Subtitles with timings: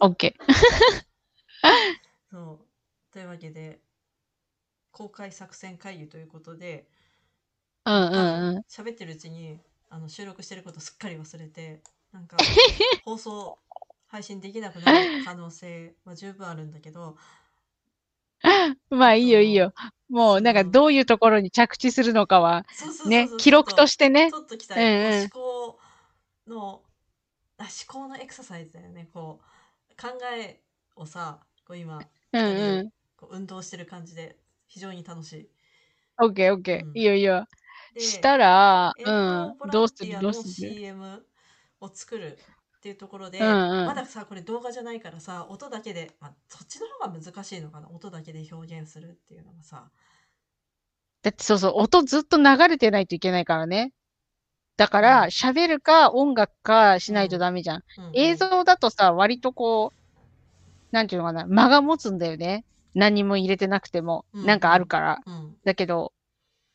[0.00, 0.36] オッケ
[2.30, 3.12] そう。
[3.12, 3.80] というわけで、
[4.90, 7.90] 公開作戦会議ということで、ー。
[7.90, 8.64] うんうんうん。
[8.68, 9.58] 喋ってるうちに
[9.90, 11.82] あの収録してることすっかり忘れて、
[12.12, 12.36] なんか
[13.04, 13.58] 放送、
[14.06, 17.16] 配信できなくなる可能性は十分あるんだけど、
[18.90, 19.72] まあいいよいいよ。
[20.08, 24.34] もうなんかどういうところに着地するのかは、そうそうそうそう、ね記録としてねち。
[24.34, 25.78] ょっときたうんうん思考
[26.46, 26.82] の
[27.58, 29.51] あ思考のエクササイズだよねこう
[30.02, 30.60] 考え
[30.96, 32.00] をさこう今
[32.32, 32.90] うんうん。
[33.16, 35.48] こう運動してる感じで非常に楽しい。
[36.20, 36.84] オッケーオッケー。
[36.84, 37.46] うんいいよいいよ。
[37.94, 40.18] でしたら、うんどうする？
[40.20, 41.24] どうする？CM
[41.80, 42.38] を作る
[42.78, 47.88] っていうところで、うんうんまださこれ動画じゃないからさ音だけで、まあ、そっちの方が難しいのかな？
[47.90, 49.90] 音だけで表現するっていうのがさ
[51.22, 53.92] だってそうそう、音ずっと流れてないといけないからね。
[54.82, 55.04] だかうん。
[55.04, 57.82] ら、喋るか音楽かしないとダメじゃん。
[58.14, 62.64] 映像だとさ、割とこう、なんていうのかな、間が持つんだよね。
[62.92, 64.46] 何も入れてなくても、うん。
[64.46, 65.20] なんかあるから。
[65.24, 65.56] うん。
[65.64, 66.12] だけど、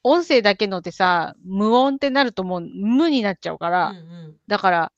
[0.03, 4.91] 音声だけのってさ、無音ってなるともう無になっちゃうから、うんだから、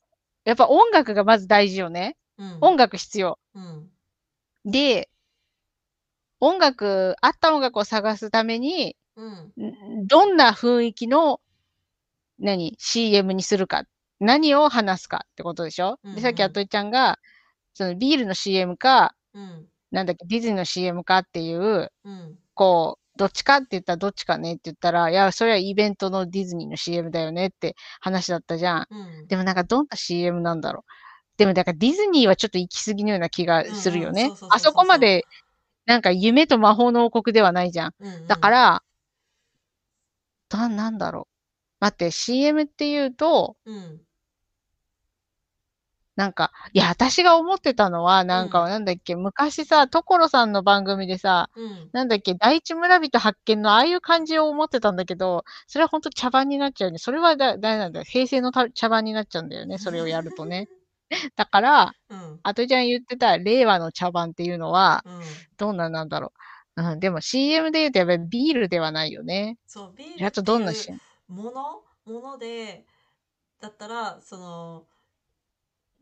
[0.44, 2.16] やっぱ音楽がまず大事よね。
[2.38, 2.58] うん。
[2.60, 3.40] 音楽必要。
[3.54, 3.90] うん。
[4.64, 5.10] で、
[6.38, 9.52] 音楽、合った音楽を探すために、うん。
[9.60, 11.40] んどんな雰囲気の、
[12.40, 13.84] 何、CM にするか。
[14.18, 17.18] 何を話すかってことでしょ、うんうんで、さっきあといちゃんが、
[17.74, 28.86] そのビールの CM か、うんなんだっけ、ディズニーの CM かっていう、うんこう、どっちかって言ったらどっちかねって言ったら、いや、それはイベントのディズニーの CM だよねって話だったじゃん。
[28.90, 30.92] うんでもなんかどんな CM なんだろう。
[31.36, 35.24] でもだからディズニーはちょっと行き過ぎのような気がするよねあそこまで、
[35.86, 37.94] なんか夢と魔法の王国ではないじゃん。
[37.98, 38.82] うんうんだから、
[40.50, 41.39] だ、なんだろう。
[41.80, 44.00] 待って、CM って言うと、うん
[46.16, 56.98] なんか、いや、私が思ってたのは、なんか、うんなんだっけ、昔さ、所さんの番組でさ、うんなんだっけ、第一村人発見のああいう感じを思ってたんだけど、それは本当茶番になっちゃうよね。
[56.98, 59.78] それはだ、だなんだ、平成のた茶番になっちゃうんだよね。
[59.78, 60.68] それをやるとね。
[61.36, 65.22] だから、うんあとちゃん言ってた令和の茶番っていうのは、うん
[65.56, 66.32] どんなんなんだろ
[66.76, 66.82] う。
[66.82, 69.58] うん、でも CM で言うとやっぱりビールではないよね。
[69.66, 71.00] そうビールあとどんな CM?
[71.30, 72.84] ものもので
[73.60, 74.86] だったらその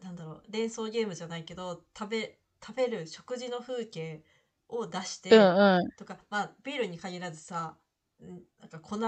[0.02, 4.22] なんだろう連想ゲームじゃないけど食べ食べる食事の風景
[4.68, 5.90] を出して、うんうん。
[5.96, 7.76] とかまあビールに限らずさ
[8.20, 8.98] んなんか粉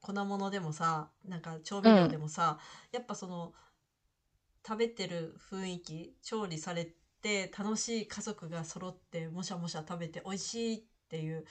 [0.00, 2.58] 粉物でもさなんか調味料でもさ、
[2.92, 3.52] やっぱその
[4.66, 6.88] 食べてる雰囲気調理され
[7.20, 11.44] て楽しい家族が揃ってもしゃもしゃ食べて美味しいっていう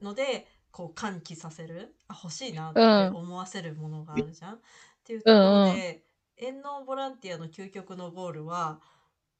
[0.00, 4.58] のでこう喚起させるあ欲しいなってうん思わせるものがあるじゃん、っ
[5.04, 6.02] ていうところで、
[6.36, 8.80] 遠農ボランティアの究極のゴールは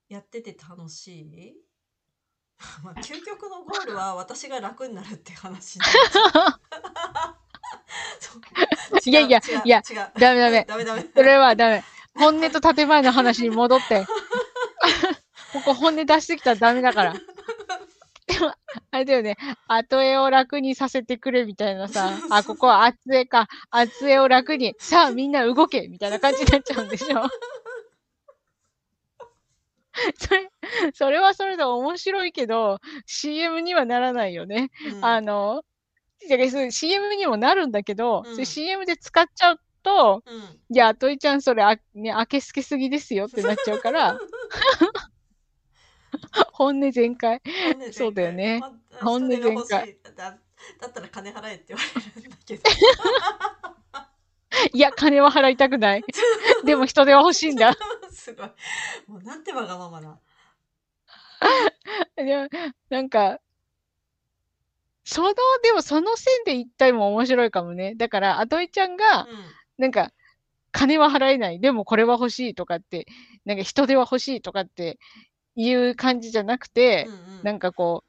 [0.09, 1.57] やってて楽しい？
[2.85, 5.81] まあ究極のゴールは私が楽になるって話
[9.05, 10.65] いやいやいや違うダメダメ。
[10.71, 11.83] ダメダメそれはダメ。
[12.15, 14.07] 本音と建前の話に戻って。
[15.53, 17.15] ここ本音出してきたらダメだから。
[18.35, 18.53] でも、
[18.91, 19.37] あれだよね。
[19.69, 22.11] 後絵を楽にさせてくれみたいなさ。
[22.31, 23.49] あ、ここは厚絵か。
[23.71, 24.75] 厚絵を楽に。
[24.79, 27.23] さあ、みんな動けみたいな感じになっちゃうんでしょ。
[30.19, 30.51] それ、
[30.93, 34.71] それはそれで面白いけど、CM にはならないよね。
[34.93, 35.63] うんあの、
[36.71, 40.43] CM にもなるんだけど、うん CM で使っちゃうと、うん
[40.75, 44.19] いや、といちゃん、それ、あ、ね、明けすけすぎですよってなっちゃうから、
[46.53, 47.43] 本音全開。
[47.93, 50.39] そうだよねまあ本音全開だ
[50.81, 51.83] だったら金払えって言わ
[52.17, 52.63] れるんだけど
[54.73, 56.05] いや、金は払いたくない。
[56.65, 57.75] でも人手は欲しいんだ。
[58.11, 58.47] すごい
[59.07, 60.19] もうなんてわがままな
[62.17, 62.49] でも
[62.89, 63.39] なんか、
[65.05, 67.95] その、でもその線で言ったりも面白いかもね。
[67.97, 69.27] だから、あといちゃんが、
[69.77, 70.13] なんか、
[70.73, 71.61] 金は払えない。
[71.61, 73.07] でもこれは欲しいとかって、
[73.45, 74.99] なんか人手は欲しいとかって
[75.57, 78.05] いう感じじゃなくてう、んうんなんかこ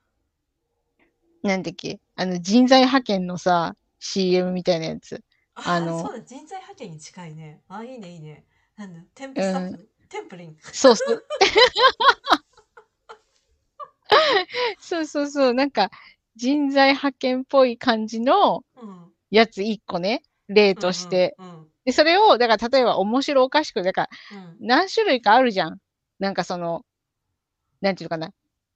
[1.43, 5.21] う、なんだっけ、あの、人材派遣のさ、CM みたいなやつ。
[5.55, 8.43] ああのそうだ人材派遣に近いねあいいねいいね
[8.75, 10.57] なんだテンプスタッフ、テンプリン？
[10.59, 11.23] そうそう。
[14.79, 15.53] そうそうそう。
[15.53, 15.89] なんか、
[16.35, 21.35] 人材派遣っぽい感じのうんやつ一個ね、例として。
[21.37, 21.55] うんうん
[21.85, 25.77] で、それを、だから例えば面白おかしく、だからうん何種類かあるじゃん。
[26.17, 26.83] なんかその、
[27.81, 28.31] なんていうのかな。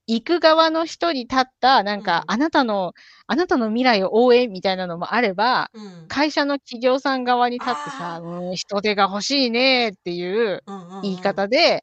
[0.07, 2.33] 行く側の人に立った、なんか、うん。
[2.33, 2.93] あなたの、
[3.27, 6.07] あなたの未来を応援みたいなのもあれば、うん。
[6.07, 10.63] 会社の企業さん側に立ってあさ、うん、人手が欲しいねっていう
[11.03, 11.81] 言い方で、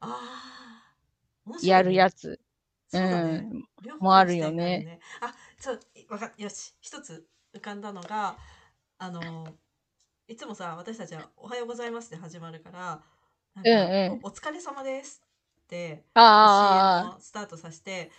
[1.63, 2.39] やるやつ。
[2.89, 3.63] そうん。
[3.99, 4.99] もあるよね。
[5.21, 5.79] あそう、
[6.09, 7.25] わかよし、一つ
[7.55, 8.37] 浮かんだのが、
[8.97, 9.47] あの、
[10.27, 13.01] いつもさ、私たちはおはようございますで始まるから、
[13.55, 14.19] うんうん。
[14.23, 15.26] おお疲れ様です
[15.67, 17.47] って、あスター。
[17.47, 18.09] トさせて、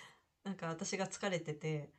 [0.44, 1.90] なんか私が疲れてて、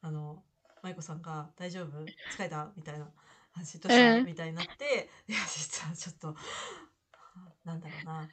[0.00, 0.42] あの、
[0.82, 1.98] 舞子さんが大丈夫
[2.32, 3.06] 疲れたみたいな
[3.52, 6.34] 話どうした、うんみたいになって、いや、実はちょっと、
[7.64, 8.12] なんだろうな。
[8.12, 8.28] なん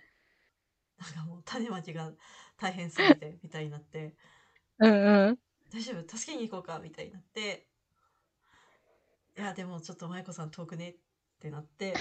[1.13, 2.11] かもう種まきが
[2.57, 4.15] 大変すぎて、みたいになって、
[4.79, 5.39] うんうん。
[5.71, 7.67] 大丈夫助けに行こうかみたいになって
[9.37, 10.95] いやでもちょっと舞子さん遠くねっ
[11.41, 11.93] てなって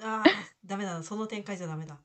[0.00, 0.30] あー。
[0.64, 1.98] ダメだその展開じゃダメだ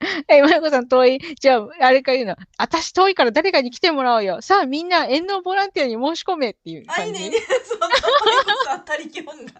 [0.28, 1.18] え、まゆこさん遠い。
[1.40, 2.36] じゃあ、あれから言うの。
[2.58, 4.42] 私遠いから誰かに来てもらおうよ。
[4.42, 7.02] さあ、みんな遠慮ボランティアに申し込めっていう感じ。
[7.02, 9.54] あいいねいいね そん他力本願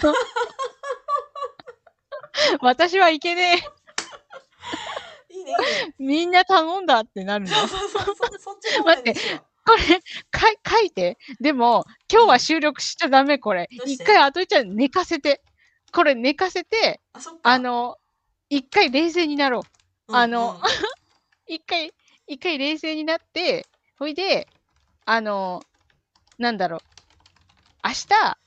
[0.00, 0.14] そう
[2.60, 3.62] 私はいけね
[5.30, 5.34] え。
[5.34, 5.54] いいね
[5.98, 7.54] みんな頼んだってなるの。
[7.54, 10.00] そうそうそうそそっちの方がいいですよこれ、
[10.30, 11.18] かい書いて。
[11.40, 13.68] でも、今日は収録しちゃダメ、これ。
[13.84, 15.42] 一回、あといちゃん寝かせて。
[15.92, 17.96] これ寝かせて、ああの、
[18.48, 19.60] 一回冷静になろ
[20.08, 20.12] う。
[20.12, 20.60] うんあのうん。
[21.46, 21.92] 一回、
[22.26, 23.66] 一回冷静になって、
[23.98, 24.48] ほいで、
[25.04, 25.64] あの、
[26.38, 26.80] なんだろう。
[27.84, 28.38] 明日、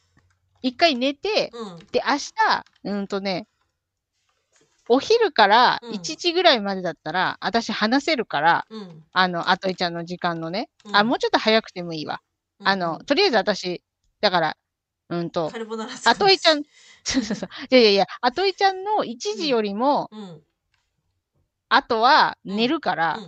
[0.61, 1.87] 一回寝て、うん。
[1.91, 3.47] で、明日、うんとね、
[4.89, 5.91] お昼からうん。
[5.91, 9.03] 1時ぐらいまでだったら、私話せるから、うん。
[9.13, 10.95] あの、あといちゃんの時間のね、うん。
[10.95, 12.21] あ、もうちょっと早くてもいいわ。
[12.59, 12.67] うん。
[12.67, 13.83] あの、とりあえず私、
[14.19, 14.57] だから、
[15.09, 16.63] うんとカ、ルボナーラあといちゃんん、
[17.03, 17.49] そうそうそう。
[17.71, 20.09] いやいやいや、あといちゃんの1時よりも、
[21.67, 23.19] あとは寝るから、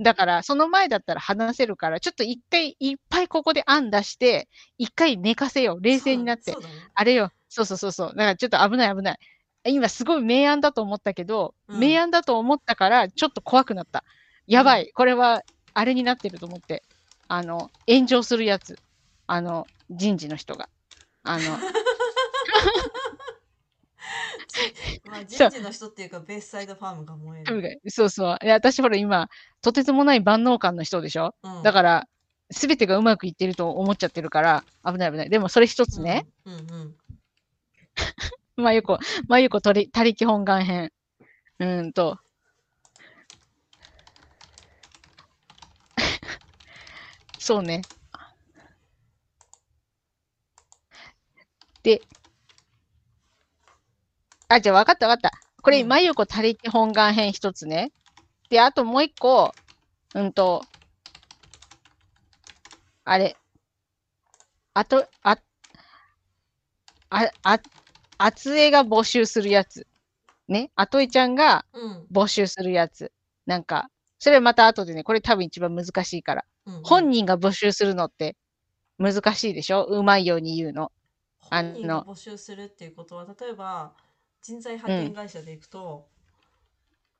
[0.00, 4.48] だから、その前だったら話せるから、ちょっと一回いっぱいここで案出して、
[4.78, 5.82] 一回寝かせよう。
[5.82, 6.54] 冷静になって
[6.94, 7.30] あれよ。
[7.48, 8.08] そうそうそうそう。
[8.08, 9.18] だからちょっと危ない危ない。
[9.64, 14.04] 今すごい明暗だと思ったけど、うん明暗だと思ったから、ちょっと怖くなった。
[14.46, 14.90] やばい。
[14.94, 15.42] これは、
[15.74, 16.82] あれになってると思って。
[17.28, 18.78] あの、炎上するやつ。
[19.26, 20.68] あの、人事の人が。
[21.24, 21.42] あの、
[25.04, 28.38] まあ、人事の人っていうかベースサイドファームが燃える、そうそう。
[28.42, 29.28] いや私ほら今、
[29.60, 31.34] とてつもない万能感の人でしょ？
[31.42, 32.08] うんだから、
[32.50, 35.30] すべてがうまくいってると思っちゃってるから、危ない危ない。
[35.30, 36.26] でもそれ一つね。
[36.44, 36.96] うんうん
[38.56, 38.98] まゆこ、
[39.28, 40.92] まゆこ、 とり、他力本願編。
[41.58, 42.18] うーんと。
[47.38, 47.82] そうね。
[51.82, 52.00] で、
[54.48, 55.38] あ、じゃあ分かった分かった。
[55.62, 57.92] これ、うんまゆこ、他力本願編一つね。
[58.50, 59.52] で、あともう一個、
[60.14, 60.62] うんと、
[63.04, 63.36] あれ。
[64.74, 65.38] あと、あ、
[67.10, 67.60] あ、あ、
[68.18, 69.86] あつえが募集するやつ。
[70.48, 70.70] ね。
[70.76, 73.12] あといちゃんがうん募集するやつ。
[73.46, 73.88] なんか、
[74.18, 76.44] それまた後でね、これ多分一番難しいから。
[76.66, 78.36] うんうん本人が募集するのって
[78.98, 79.82] 難しいでしょ？
[79.84, 80.92] うまいように言うの。
[81.54, 83.92] あの募集するっていうことは例えば
[84.42, 86.08] 人材派遣会社でいくと、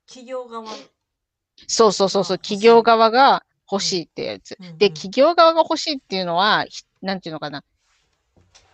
[0.07, 0.67] 企業側
[1.69, 4.57] そうそうそうそう、企業側が欲しいってやつ。
[4.59, 6.67] うんうんで、企業側が欲しいっていうのは、
[7.01, 7.63] なんていうのかな。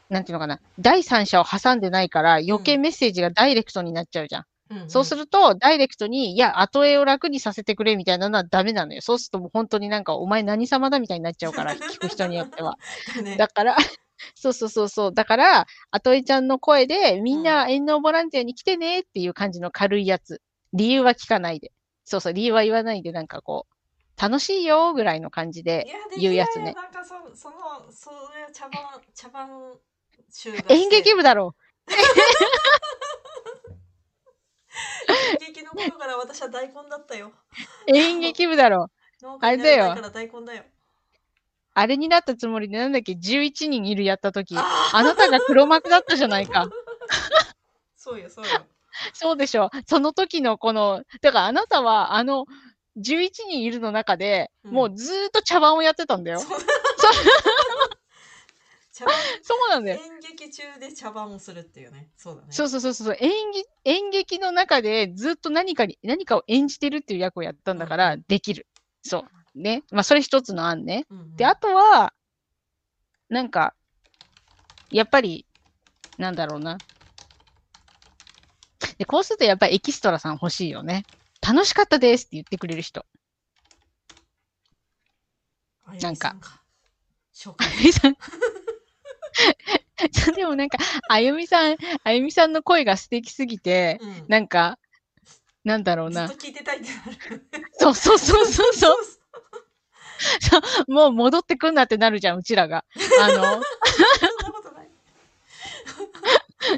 [0.09, 0.61] なんていうのかな。
[0.79, 4.45] 第三者を挟んでないから、余計メッセージがダイレクトになっちゃうじゃん。
[4.87, 9.03] そうすると、ダイレクトに、いや、後絵を楽にさせてくれみたいなのはダメなのよ。
[9.03, 12.79] そうするともう本当になんか、お前何様だみたいになっちゃうから、聞く人によっては。
[13.37, 13.77] だから、
[14.35, 15.15] そうそうそうそう。
[15.15, 20.43] だから、あといちゃんの声で、みんな遠慮ボランティアに来てねっていう感じの軽いやつ。
[20.73, 21.73] 理由は聞かないで。
[22.05, 23.79] そうそう、理由は言わないで、なんかこう、
[24.21, 25.87] 楽しいよぐらいの感じで
[26.19, 26.73] 言うやつね。
[26.73, 27.57] いなんかそその
[27.91, 28.83] それ茶番
[29.15, 29.49] 茶番
[30.31, 31.55] 集が演劇部だろ
[35.09, 37.33] 演劇の頃から私は大根だったよ
[37.87, 38.91] 演劇部だろ
[39.23, 40.65] 農あれだよ大根だよ
[41.79, 46.69] あれになったつもりで、なんだっけ、11人いるやった時、ああなたが黒幕だったじゃないか。
[47.97, 48.51] そうよそうよ
[49.15, 49.71] そうでしょ。
[49.87, 52.47] その時のこの、だからあなたは、あの、
[52.97, 56.41] 11人いるの中で、うんもうずーっと茶番をやってたんだよ。
[56.41, 56.69] そうそう
[58.93, 60.01] 茶番そうなんだよ。
[60.03, 63.17] 演劇中で茶番をするっていうねそうだねそうそうそうそう。
[63.21, 68.67] 演技、演劇の中でずっと何かに、何かを演じてるっていう役をやったんだから、うんできる。
[69.05, 69.38] そう。
[69.59, 69.83] ね。
[69.91, 71.07] まあ、それ一つの案ね。
[71.11, 72.13] うんうんで、あとは、
[73.29, 73.75] なんか、
[74.91, 75.47] やっぱり、
[76.17, 76.79] なんだろうな。
[78.99, 81.05] で、こうするとやっぱりエキストラさん欲しいよね。
[81.47, 83.07] 楽しかったですって言ってくれる人。
[86.03, 86.37] なんか
[87.35, 87.69] 紹介
[90.35, 90.77] でもなんか、
[91.09, 94.79] あゆみさん、あゆみさんの声が素敵すぎて、うんなんか、
[95.65, 96.47] なんだろうなずっと。
[96.47, 97.49] 聞いてたいってなる。
[97.73, 98.97] そうそうそうそうそう。
[100.89, 102.85] もう戻ってくんなってなるじゃん、うちらが。
[103.21, 103.63] あの、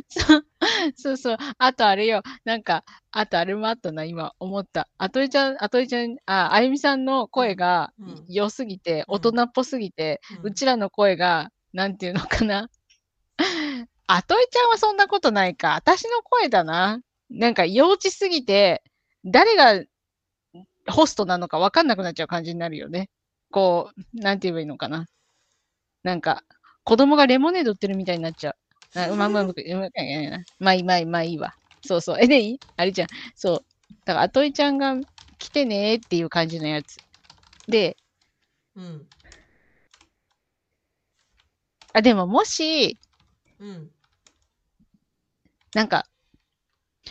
[0.08, 0.42] そ。
[0.96, 1.36] そうそう。
[1.58, 2.22] あとあれよ。
[2.44, 4.88] なんか、あとあれもあったな、今思った。
[4.98, 12.68] あといちゃん、あといちゃん、あ、あゆみさんの声がうん良すぎて、うん大人っぽすぎて、うんうちらの声が、なんていうのかな。
[14.06, 15.74] あといちゃんはそんなことないか。
[15.74, 17.00] 私の声だな。
[17.30, 18.82] なんか幼稚すぎて、
[19.24, 19.84] 誰が
[20.88, 23.08] ホストなのか分かんなくなっちゃう感じになるよね。
[23.50, 25.06] こう、なんて言えばいいのかな。
[26.02, 26.42] なんか、
[26.84, 28.98] 子供がレモネード売ってるみたいになっちゃう。
[28.98, 29.88] あうまうまうまく、うま。
[30.58, 31.54] まあいい、まあいい、まあいいわ。
[31.82, 32.18] そうそう。
[32.20, 32.60] え、でいい？
[32.76, 33.08] あれじゃん。
[33.36, 33.64] そう。
[34.04, 34.96] だから、あといちゃんが
[35.38, 36.96] 来てねーっていう感じのやつ。
[37.68, 37.96] で、
[38.76, 39.06] うん。
[41.92, 42.98] あ、でももし、
[43.58, 43.90] うん。
[45.74, 46.06] なんか、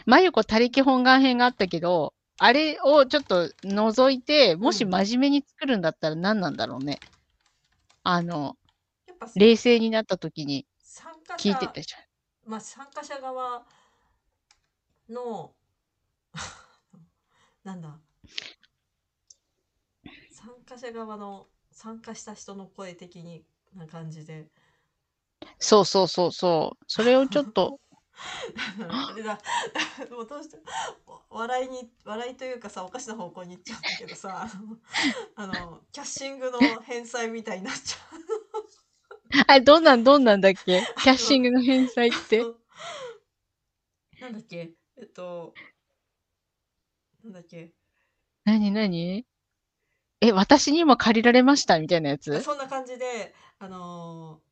[0.06, 7.00] まゆこ他力本願編があったけど、あれをちょっと除いて、もしうん真面目に作るんだったら何なんだろうね。
[8.04, 8.58] あの、
[9.08, 12.50] やっぱ冷静になった時に参加聞い者てたじゃん。
[12.50, 13.66] まあ参加者側
[15.10, 15.54] の
[17.64, 18.00] なんだ
[20.32, 23.44] 参加者側の参加した人の声的に
[23.76, 24.48] な感じで
[25.60, 26.84] そうそうそうそう。
[26.88, 27.80] それをちょっと、
[28.90, 29.40] あれだ
[30.12, 30.58] もうどうして
[31.30, 34.48] 笑いに笑いというかさおかしな方向に行っちゃうんだけどさ
[35.36, 38.20] あのキャッシングの返済みたいになっちゃう。
[39.48, 40.82] あれ、どんなん、どんなんだっけ？
[41.04, 42.44] キャッシングの返済って？
[44.20, 44.72] なんだっけ？
[44.98, 45.54] えっと
[47.24, 47.72] なんだっけ？
[48.46, 49.28] なになに
[50.20, 52.42] え、私にも借りられましたみたいなやつ？
[52.42, 54.49] そんな感じであのー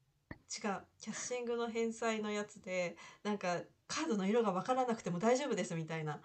[0.49, 0.81] 違う。
[1.01, 6.19] キャッシングの返済のやつでなんかカードの色が分からなくても大丈夫ですみたいな。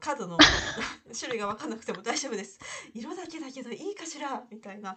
[0.00, 0.38] カードの
[1.18, 2.58] 種類が分からなくても大丈夫です。
[2.94, 4.42] 色だけだけどいいかしら？
[4.50, 4.96] みたいな。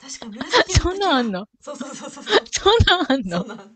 [0.00, 1.40] 確か紫そんなんあんの？
[1.40, 2.40] のそうそうそうそうそう。
[2.50, 3.38] そんなんあんの？
[3.38, 3.58] そうなん。
[3.58, 3.70] のか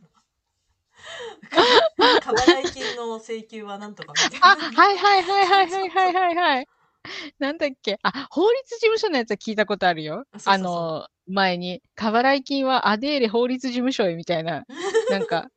[2.21, 4.53] 過払い金の請求はなんとかみたいな。
[4.53, 6.69] あ、はいはいはいはいはいはいはいはい。
[7.39, 7.99] なんだっけ？
[8.03, 10.25] あ、法律事務所のやつは聞いたことあるよ。
[10.33, 10.55] あそうそうそう。
[10.55, 14.65] あの、前に、過払い金はアデーレ法律事務所へみたいな、
[15.11, 15.49] なんか、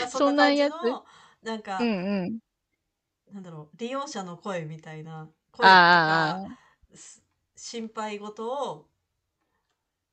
[0.00, 0.74] まあそんなやつ？
[1.42, 1.92] なんか、うんう
[2.26, 2.38] ん。
[3.32, 6.46] なんだろう利用者の声みたいな声とか
[7.56, 8.86] 心配事を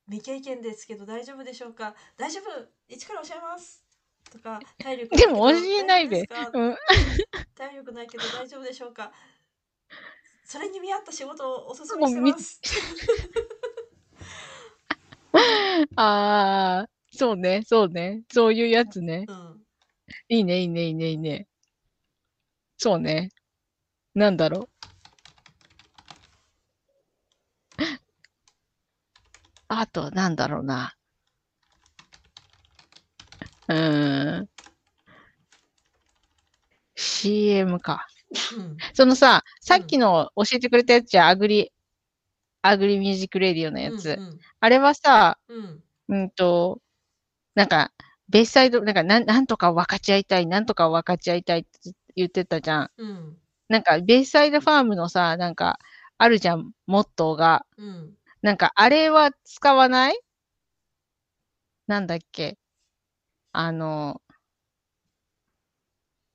[0.07, 1.93] 未経験ですけど大丈夫でしょうか？
[2.17, 3.83] 大丈夫一から教えます。
[4.31, 6.27] とか体力でも教えないで。
[7.55, 9.11] 体力ないけど大丈夫でしょうか？
[10.43, 12.59] それに見合った仕事をおすすめしてます。
[15.95, 18.23] ああ、そうね、そうね。
[18.31, 19.25] そういうやつね。
[19.27, 19.61] うん、
[20.29, 21.47] いいね、いいね、いいね、いいね。
[22.77, 23.29] そうね。
[24.15, 24.69] なんだろう。
[29.69, 30.93] あと、なんだろうな。
[33.67, 34.49] うーん。
[36.95, 38.07] CM か。
[38.57, 41.71] うん、そのさ、さっきの教えてくれたやつじゃん、アグリ、
[42.63, 44.11] アグリミュージックレディオのやつ。
[44.11, 46.81] うんあれはさ、うんうんと、
[47.55, 47.91] なんか、
[48.29, 51.69] ベースサイド、なんかなん、なんとか分かち合いたい、なんとか分かち合いたいって
[52.15, 52.91] 言ってたじゃん。
[52.97, 53.37] うん
[53.69, 55.79] なんか、ベースサイドファームのさ、なんか、
[56.19, 57.65] あるじゃん、モットーが。
[57.77, 60.21] うんなんか、あれは使わない？
[61.87, 62.57] なんだっけ？
[63.53, 64.21] あの、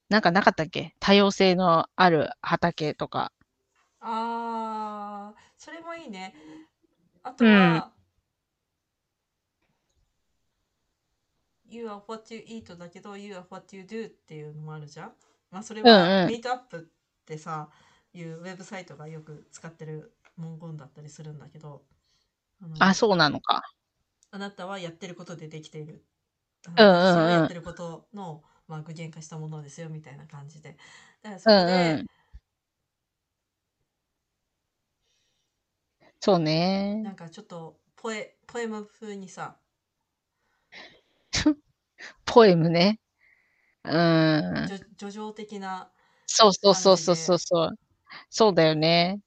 [0.08, 0.94] なんかなかったっけ？
[1.00, 3.32] 多様性のある畑とか。
[4.00, 4.75] あー
[5.66, 6.32] それもいいね。
[7.24, 7.90] あとは、
[11.68, 15.12] You are what you eat だけど You are what you do っていうのもあるじゃん。
[15.50, 17.68] まあそれうんは、うんミートアップってさ、
[18.14, 21.82] いうウェブサイトがよく使ってる文言だったりするんだけど、
[22.62, 23.62] あのあ、そうなのか。
[24.30, 26.04] あなたはやってることでできている。
[26.76, 30.76] うんうはやってることの、まあ、具現化したものですよみたいな感じで。
[31.22, 32.06] だからそうんこで、うん。
[36.26, 37.02] そうね。
[37.04, 39.58] なんかちょっとポエポエム風にさ、
[42.24, 42.98] ポエムね。
[43.84, 44.66] うーん。
[44.66, 45.88] 叙叙情的な、
[46.26, 47.78] そうそうそうそうそうそう。
[48.28, 49.20] そうだよね。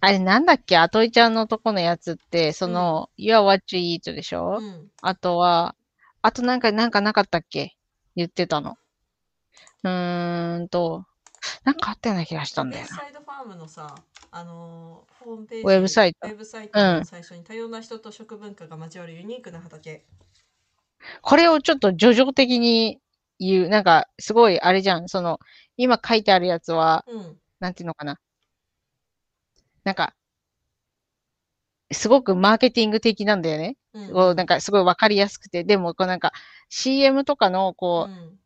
[0.00, 0.76] あれなんだっけ？
[0.76, 5.74] アトイちゃんのとこのやつって、その、You are what you eat でしょ、うん、あとは、
[6.22, 7.74] あとなんか、なんかなかったっけ？
[8.14, 8.76] 言ってたの。
[9.82, 11.04] うーんと、
[11.64, 12.88] なんかあったような気がしたんだよな。
[12.88, 13.94] サイドファームのさ、
[14.30, 20.04] あのーホームページウェブサイトウェブサイトの最初に多様な人と食文化が交わるユニークな畑。
[21.22, 23.00] これをちょっと叙情的に
[23.38, 23.68] 言う。
[23.68, 25.08] なんか、すごい、あれじゃん。
[25.08, 25.38] その、
[25.76, 27.38] 今書いてあるやつは、うん。
[27.60, 28.18] なんていうのかな。
[29.84, 30.14] なんか、
[31.92, 33.76] すごくマーケティング的なんだよね。
[33.94, 34.36] うん。
[34.36, 36.32] なんかすごいわかりやすくて、でもこうなんか
[36.68, 38.37] CM とかのうこう、ん、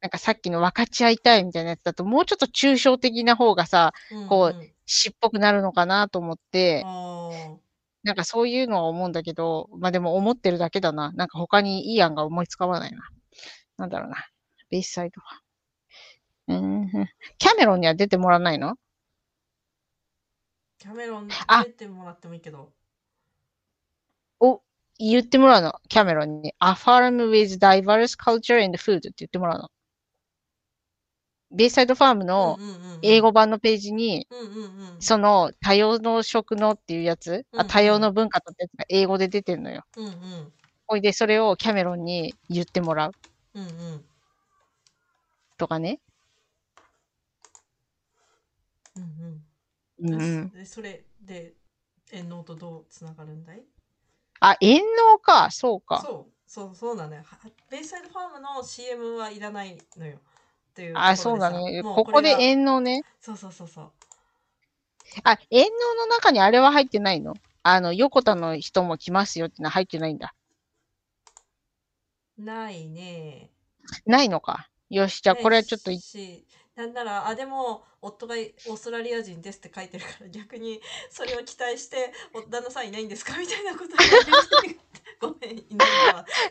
[0.00, 3.92] なんかさっきの分かち合いたいみたいなやつだと、もうちょっと抽象的な方がさ、
[4.28, 6.84] こううん、詩っぽくなるのかなと思って、
[8.04, 11.12] なんかそういうのは思うんだけど、まあでも思ってるだけだな。
[11.12, 12.98] なんか他にいい案が思いつかわないな。
[13.76, 14.16] なんだろうな。
[14.70, 15.40] ベイサイドは。
[16.46, 17.08] うーん。
[17.38, 18.76] キャメロンには出てもらわないの？
[20.78, 22.72] キャメロンあ出てもらってもいいけど。
[24.38, 24.62] お、
[24.96, 25.74] 言ってもらうの。
[25.88, 26.54] キャメロンに。
[26.60, 29.68] A farm with diverse culture and food って言ってもらうの。
[31.50, 32.58] ベイサイドファームの
[33.02, 34.26] 英語版のページに。
[35.00, 39.84] その多様の食のっていうやつ、うんうんあ多様の文化とってやつが英語で出てんのよ。
[39.96, 40.12] うんうん。
[40.88, 43.14] ほいで、それをキャメロンに言ってもらう
[43.54, 44.04] うんうん。
[45.56, 46.00] とかね。
[48.96, 49.02] うん
[50.00, 50.24] うんう
[50.56, 50.66] うん。
[50.66, 51.54] それで、
[52.10, 53.62] 遠納とどうつながるんだい？
[54.40, 55.50] あ、遠納か。
[55.52, 56.00] そうか。
[56.04, 57.22] そう、そう、そうなのよ。
[57.22, 57.38] は
[57.70, 60.18] ベイサイドファームの CM はいらないのよ。
[60.78, 61.82] っていうあ、とそうだね。
[61.82, 63.02] ここでもうれが遠納ね。
[63.20, 63.90] そうそうそうそう。
[65.24, 67.34] あ、遠納の中にあれは入ってないの？
[67.64, 70.34] あの、横田の人も来ますよってのは入ってないんだ。
[72.38, 73.50] ないね。
[74.06, 74.68] ないのか。
[74.88, 75.90] よし、じゃあこれはちょっと
[76.76, 80.80] なんならあでも夫がオーストラリア人ですって書いてるから逆に
[81.10, 83.36] それを期待してお旦那さんいないんですか？
[83.36, 83.80] みたいなこ
[85.20, 85.88] とごめんいない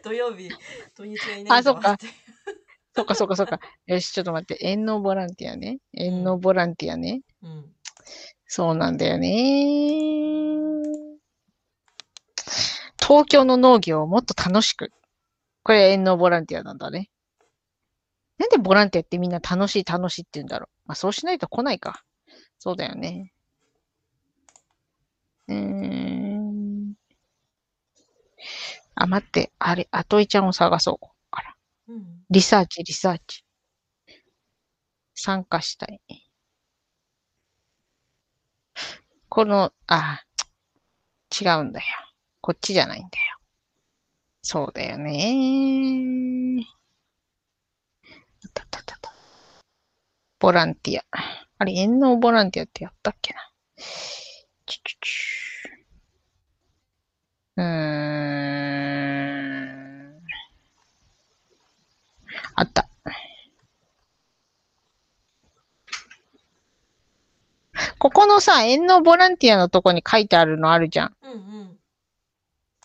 [0.03, 0.49] 土曜日
[0.97, 1.97] 土日はいないあそっか
[2.97, 3.59] そうかそうかそうか。
[3.85, 4.57] よし、ちょっと待って。
[4.59, 5.77] 遠納ボランティアね。
[5.93, 7.21] 遠納ボランティアね。
[7.43, 7.73] うん
[8.49, 9.29] そうなんだよね。
[12.99, 14.91] 東京の農業をもっと楽しく。
[15.63, 17.09] これ遠納ボランティアなんだね。
[18.37, 20.87] なんでボランティアってみんな楽しい楽しいって言うんだろう。
[20.87, 22.03] まあそうしないと来ないか。
[22.57, 23.33] そうだよね。
[25.49, 26.93] うーん。
[28.95, 29.51] あ、待って。
[29.59, 31.16] あれ、あといちゃんを探そう。
[32.29, 33.45] リサーチ、リサーチ。
[35.15, 36.01] 参加したい。
[39.29, 40.23] この、あ、
[41.41, 41.85] 違うんだよ。
[42.41, 43.37] こっちじゃないんだよ。
[44.41, 46.65] そうだよね。
[48.43, 48.97] あったたた
[50.39, 51.05] ボランティア。
[51.57, 53.39] あれ、遠納ボランティアってやったっけな。
[54.65, 59.06] ちょちょちょうーん。
[62.57, 62.89] あった。
[67.99, 71.15] ここのさ、遠納ボランティアのとこに書いてあるのあるじゃん。
[71.21, 71.77] うんうん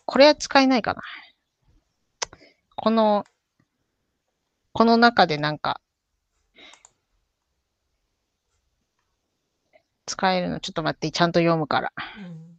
[0.05, 1.03] これは使えないかな。
[2.77, 3.25] この、
[4.73, 5.81] この中でなんか、
[10.05, 11.93] 使えるの、ちょっと待って、ちゃんと読むから。
[12.19, 12.52] うん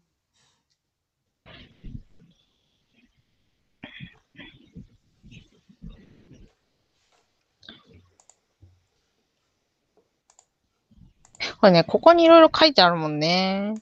[11.64, 13.74] これね、ここにいろいろ書いてあるもんね。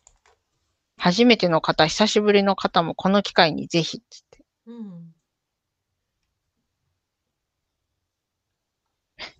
[0.99, 4.45] 初めての方、久しぶりの方もこの機会にぜひ、つって。
[4.67, 5.15] うん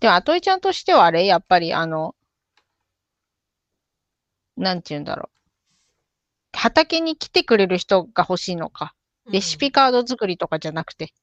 [0.00, 2.16] でも、あといちゃんとしてはあれやっぱりあの、
[4.56, 5.30] なんて言うんだろ
[6.52, 6.58] う。
[6.58, 8.96] 畑に来てくれる人が欲しいのか。
[9.30, 11.14] レシピカード作りとかじゃなくて。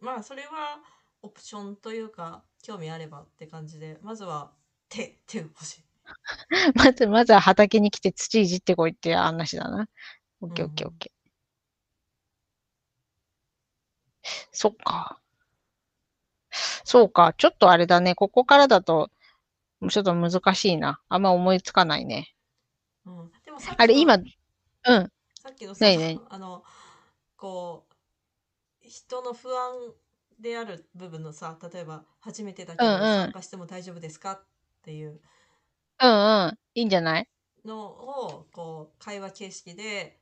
[0.00, 0.78] まあそれは
[1.20, 4.52] オプションというか興味あればって感じでまずは
[4.88, 5.89] 手手が欲しい
[6.74, 9.88] まず、まずは畑に来て土いじってこいって話だな。
[10.40, 11.30] オッケーオッケーオッケー。
[14.52, 15.20] そっか。
[16.84, 17.34] そうか。
[17.36, 18.14] ちょっとあれだね。
[18.14, 19.10] ここからだと、
[19.88, 21.00] ちょっと難しいな。
[21.08, 22.34] あんま思いつかないね。
[23.06, 24.22] うん、でもさっきのあれ、今、うん。
[24.84, 26.62] さっきのさ、ないないあの
[27.36, 29.94] こう人の不安
[30.38, 34.42] である部分のさ例えば初めてだけど参加しても大丈夫ですかっ
[34.82, 35.20] ていう
[36.00, 36.58] うんうん。
[36.74, 37.28] いいんじゃない？
[37.64, 40.20] のをこう会話形式で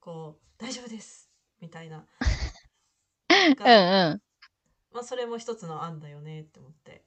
[0.00, 2.06] こう大丈夫ですみたいな
[3.30, 3.76] うんが
[4.10, 4.22] うん。
[4.90, 7.04] まあそれも一つの案だよねって思って、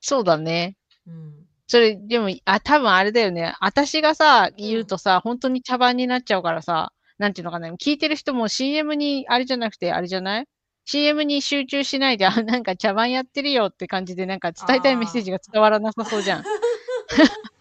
[0.00, 0.76] そうだね。
[1.06, 3.54] うん、それ、でも、あ、多分あれだよね。
[3.60, 7.68] 私がさ、言うとさ、本当に茶番になっちゃうからさ、なんていうのかな。
[7.72, 10.46] 聞いてる人も CM に、あれじゃなくて、あれじゃない？
[10.88, 16.44] ?CM に集中しないで、あ、 なんか茶番やってるよって感じで、なんか伝えたいメッセージが伝わらなさそうじゃん。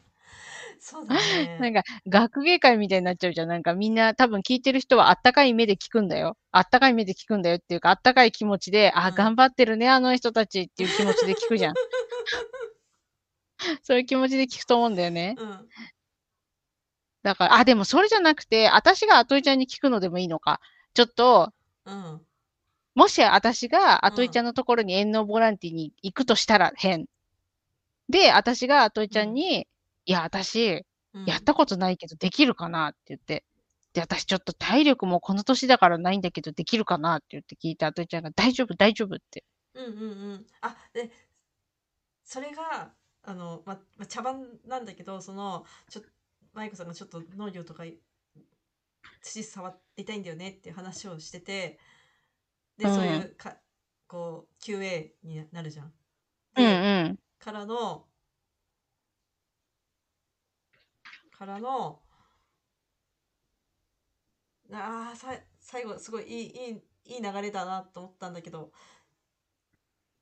[0.80, 1.58] そうだね。
[1.60, 3.50] なんか、学芸会みたいになっちゃうじゃん。
[3.50, 6.38] なんかみんな多分聞いてる人はあったかい目で聞くんだよ。
[6.52, 11.74] あったかい目で聞くんだよっていうか、あったかい気持ちで、あ、うん頑張ってるね、あの人たちっていう気持ちで聞くじゃん。
[13.84, 15.36] そういう気持ちで聞くと思うんだよね。
[15.38, 15.68] うん。
[17.24, 20.62] だから、あ、でもそれじゃなくて、私がアトイちゃんに聞くのでもいいのか。
[20.94, 21.52] ちょっと、
[21.86, 22.27] うん。
[22.98, 27.06] もし私がアトイうんちゃんのところに遠納ボランティに行くとしたら変。
[28.10, 29.68] で、私がアトイちゃんに、
[30.08, 30.84] いや、私、
[31.14, 33.46] うんやったことないけどできるかなって言って。
[33.94, 39.44] で、私ちょっと体力もこの年だからないんだけどできるかなって言って聞いて、アトイちゃんが大丈夫、大丈夫って。
[39.76, 40.46] うんうんうん。
[40.62, 41.12] あ、で、
[42.24, 46.02] それが、あの、ま、ま茶番なんだけど、その、ちょ
[46.54, 47.84] マイコさんがちょっと農業とか
[49.22, 51.80] 土触りたいんだよねっていう話をしてて、
[52.78, 53.58] で、うんそういうか、
[54.08, 55.86] こう、QA になるじゃん。
[55.88, 55.94] うん
[56.54, 57.20] で、うん。
[57.40, 58.08] からの、
[61.32, 62.02] からの、
[64.72, 68.72] ああ、さ、最後、すごいいい、いい、いい流れだなと思ったんだけど、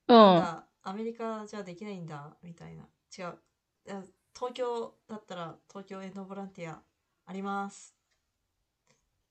[0.07, 0.15] うん。
[0.15, 2.83] なアメリカじゃできないんだ、みたいな。
[3.17, 3.39] 違う。
[3.87, 4.03] いや
[4.35, 6.81] 東京だったら、東京へのボランティア
[7.25, 7.95] あります。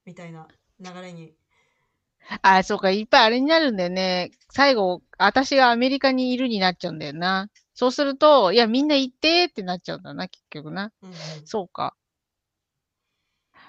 [0.04, 0.48] みたいな
[0.80, 1.36] 流れに。
[2.42, 4.30] あ、そうか、いっぱいあれになるんだよね。
[4.50, 7.48] 最後、私がアメリカにいるになっちゃうんだよな。
[7.74, 10.92] そうすると、いや、みんな行ってってなっちゃうんだな、結局な。
[11.02, 11.12] うん
[11.44, 11.94] そうか。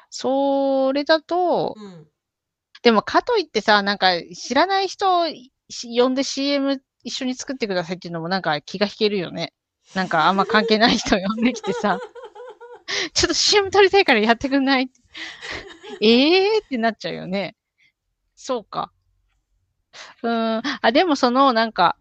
[0.09, 1.85] それだと、うん。
[1.85, 2.07] うん。
[2.83, 5.25] でもかといってさ、なんか知らない人
[5.81, 9.53] 呼んで CM 一緒に作ってくださいっていうのもなんか気が引けるよね。
[9.95, 11.99] なんかあんま関係ない人呼んできてさ、
[13.13, 14.91] ちょっと CM 撮りたいからやってくんない？
[15.99, 16.07] え
[16.53, 17.55] えーってなっちゃうよね。
[18.45, 18.91] そうか。
[20.21, 20.63] うーん。
[20.83, 21.97] あ、でもそのなんか、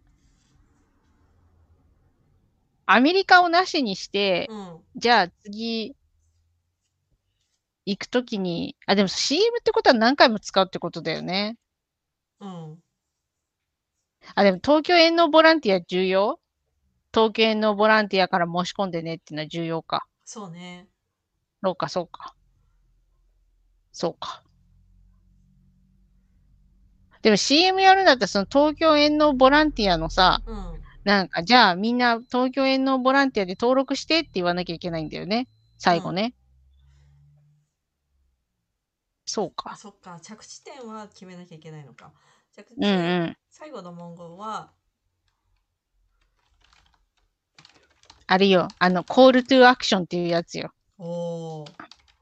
[2.85, 4.79] アメリカをなしにして、うん。
[4.95, 5.95] じゃあ次、
[7.87, 11.57] 行くときに、あ、でも CM ってことは何回も使うってことだよね。
[12.39, 12.77] うん。
[14.35, 16.39] あ、でも東京遠納ボランティア重要？
[17.11, 20.05] 東京遠納ボランティアから申し込んでねっていうのは重要か。
[20.25, 20.87] そうね。
[21.63, 22.35] そうか、そうか。
[23.91, 24.44] そうか。
[27.25, 30.79] でも CM やるんだったらその東京遠納ボランティアのさ、うん。
[31.05, 35.47] なんか、じゃあみんな東京遠納ボランティアで登録してって言わなきゃいけないんだよね。
[35.79, 36.35] 最後ね。
[39.25, 39.75] そうあ、か。
[39.75, 40.19] そっか。
[40.21, 42.13] 着地点は決めなきゃいけないのか。
[42.55, 43.37] 着地うんうん。
[43.49, 44.69] 最後の文言は、
[48.27, 48.67] あれよ。
[48.77, 50.69] あの、コールトゥアクションっていうやつよ。
[50.99, 51.71] おー。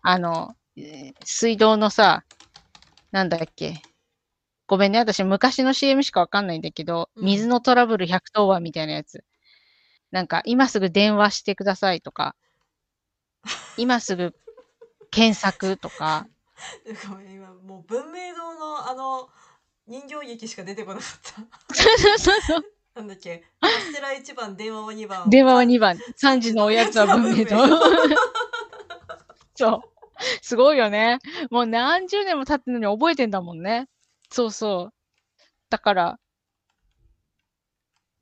[0.01, 2.23] あの、えー水道のさ、
[3.11, 3.81] なんだっけ。
[4.73, 9.23] ごめんね、私昔の CM しかわかんないんだけど、うん水のトラブル110番みたいなやつ。
[10.09, 12.35] なんか、今すぐ電話してくださいとか、
[13.77, 14.33] 今すぐ
[15.11, 16.25] 検索とか、
[17.07, 19.29] ごめん、今、もう文明堂のあの、
[19.85, 21.19] 人形劇しか出てこなかっ
[21.69, 21.75] た。
[21.75, 22.63] そうそうそう。
[22.95, 23.43] なんだっけ？
[23.61, 25.29] カステラ1番、電話は2番。
[25.29, 27.57] 電話は2番、3時のおやつは文明堂。
[29.55, 29.81] そう。
[30.41, 31.19] すごいよね。
[31.51, 33.87] もう何十年も経ってるのに覚えてんだもんね。
[34.33, 34.93] そうそう。
[35.69, 36.19] だから、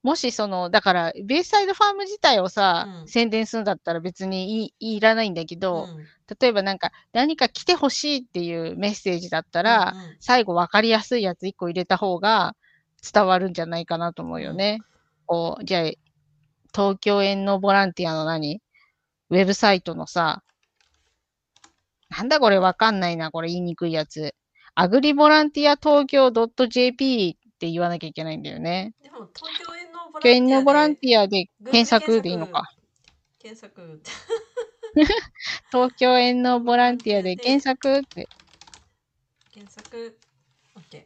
[0.03, 6.05] もしその、だから、ベイサイドファーム自体をさ、うん宣伝するんだったら別にいいいらないんだけど、うん
[6.41, 12.55] 例えばなんか、何か来てほしいっていうメッセージだったら、うんうん最後分かりやすいやつ1個入れた方が
[13.13, 14.79] 伝わるんじゃないかなと思うよね。
[15.25, 15.91] こう、じゃあ、
[16.75, 18.61] 東京園のボランティアの何？
[19.29, 20.43] ウェブサイトのさ、
[22.09, 24.35] なんだこれわかんないな、これ言いにくいやつ。
[24.75, 28.93] アグリボランティア東京 .jp って言わなきゃいけないんだよね。
[29.03, 32.71] でも、東京園のボ東京園のボランィティアで検索でいいのか。
[33.39, 34.01] 検索。
[35.71, 38.27] 東京園のボランティアで検索って。
[39.51, 40.17] 検索。
[40.75, 41.05] OK。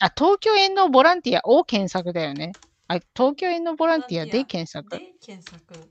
[0.00, 2.52] あ、東京園のボランティアを検索だよね。
[2.88, 4.90] あ、東京園のボランティアで検索。
[4.90, 5.90] で、検索。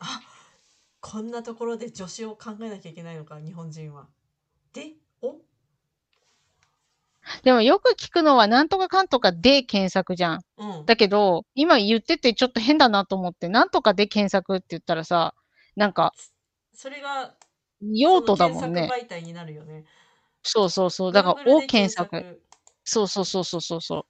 [0.00, 0.20] あ
[1.00, 4.08] こんなところで助詞を考えなきゃいけないのか、日本人は。
[4.72, 5.03] で、お
[7.42, 10.40] でもよく聞くのはなんとかかんとかで検索じゃん。
[10.58, 10.86] うん。
[10.86, 15.34] だけど、今言っててちょっと変だなと思って、なんとかで検索って言ったらさ、
[15.76, 16.12] なんか
[16.74, 17.34] それが、
[17.80, 18.88] 用途だもんね。
[18.88, 19.84] 検索媒体になるよね。
[20.42, 21.12] そうそうそう。
[21.12, 22.42] だからをで検索。
[22.84, 24.06] そうそうそうそうそうそ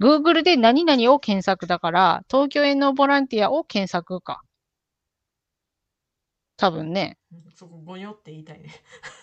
[0.00, 0.04] う。
[0.04, 4.42] Google で何々を検索だから、東京園のボランティアを検索か。
[6.56, 7.18] 多分ね。
[7.32, 8.70] うんそこ、ごにょって言いたいね。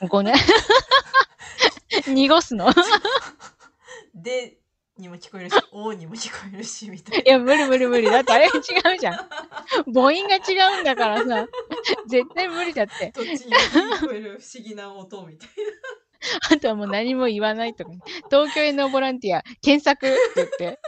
[0.09, 0.33] ごね。
[2.07, 2.69] 濁すの？
[4.15, 4.57] で、
[4.97, 8.09] にも聞こえるし、おにも聞こえるし、みたいいや、無理無理無理。
[8.09, 9.15] だってあれ違うじゃん。
[9.91, 11.47] 母音が違うんだからさ。
[12.07, 13.11] 絶対無理だって。
[13.11, 15.49] どっちにも聞こえる不思議な音みたい
[16.51, 17.91] あとはもう何も言わないとか、
[18.29, 20.79] 東京へのボランティア、検索って言って、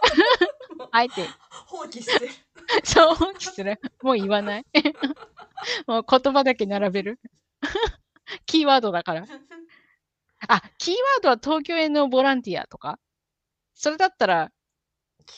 [0.92, 1.38] あえて、な。
[1.66, 2.32] 放棄してる。
[2.84, 3.80] そう放棄する。
[4.02, 4.66] もう言わない。
[5.88, 7.20] もう言葉だけ並べる。
[8.46, 9.26] キーワードだから。
[10.48, 13.00] あ、キーワードは東京へのボランティアとか？
[13.76, 14.52] それだったら、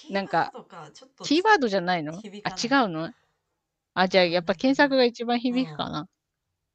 [0.09, 0.53] なんか
[1.23, 2.13] キーワードじゃないの？
[2.43, 3.11] あ、違うの？
[3.95, 6.07] あ、じゃあやっぱ検索が一番響くかな？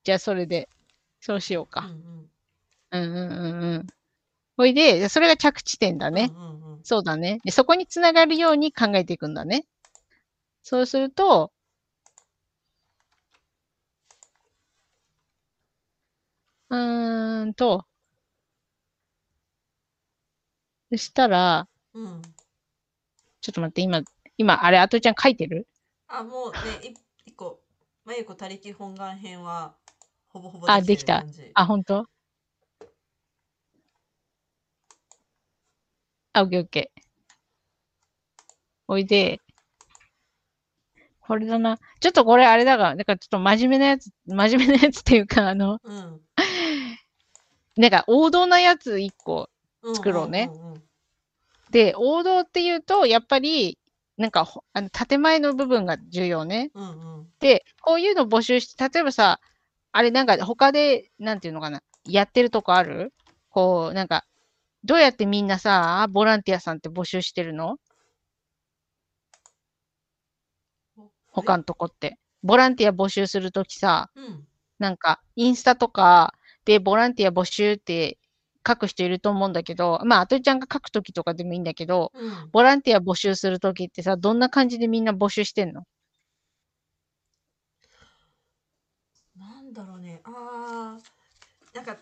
[0.05, 0.69] じゃあそれで、
[1.21, 1.91] そうしよううんか。
[2.93, 3.87] うんうんうんうんうん。
[4.57, 6.31] ほいで、それが着地点だね。
[6.35, 7.39] うんうんうんそうだね。
[7.45, 9.67] で、そこにつながるように考えていくんだね。
[10.63, 11.53] そうすると、
[16.71, 17.87] うーんと、
[20.93, 22.21] そしたら、うん。
[23.41, 24.03] ちょっと待って、今、
[24.37, 25.67] 今、あれ、あとちゃん書いてる？
[26.07, 27.61] あ、もうね、い一個、
[28.05, 29.75] まゆこ他力本願編は、
[30.29, 31.51] ほぼほぼあできてる感じ。
[31.55, 32.05] あ、本当？
[36.35, 37.03] あ、オッケーオッケー。
[38.89, 39.41] おいで、
[41.21, 41.79] これだな。
[42.01, 46.21] ちょっとこれあれだが、だからちょっと真面目なやつ、真面目なやつっていうか、あの、うん。
[47.79, 49.49] なんか王道なやつ一個。
[49.83, 50.51] うん作ろうね
[51.71, 53.79] で、王道っていうと、やっぱり、
[54.19, 56.71] なんかほ、あの、建前の部分が重要ね。
[56.75, 59.41] うんうんで、こういうの募集して、例えばさ、
[59.91, 63.13] あれなんか他で、なんていうのかな、やってるとこある？
[63.49, 64.25] こう、なんか、
[64.85, 67.79] どうやってみんなさ、ボランティアさんって募集してるの？
[71.33, 72.19] 他のとこって。
[72.43, 74.47] ボランティア募集するときさ、うん。
[74.79, 78.19] なんか、インスタとかでボランティア募集って
[78.67, 82.51] 書く人いると思うんだけど、まあ、あとりちゃんが書くときとかでもいいんだけど、うん。
[82.53, 85.83] ボランティア募集するときってさ、どんな感じでみんな募集してんの？
[89.39, 90.21] なんだろうね。
[90.25, 91.97] あー、なんか、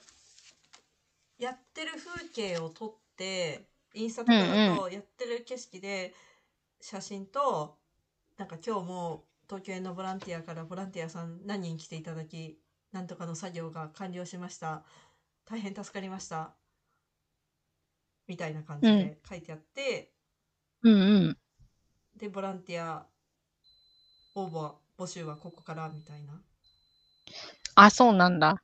[1.39, 6.13] やってる風景を撮って、インスタとかだと、やってる景色で、
[6.81, 7.79] 写真と、
[8.37, 12.59] なんか今日も東京へのボランティアからボランティアさん何人来ていただき、
[12.93, 14.83] なんとかの作業が完了しました。
[15.51, 16.55] 大変助かりました。
[18.29, 20.13] みたいな感じで書いてあって、
[20.83, 20.97] うんう
[21.31, 21.39] ん。
[22.17, 23.05] で、ボランティア
[24.37, 26.41] 応募募集はここからみたいな。
[27.75, 28.63] あ、そうなんだ。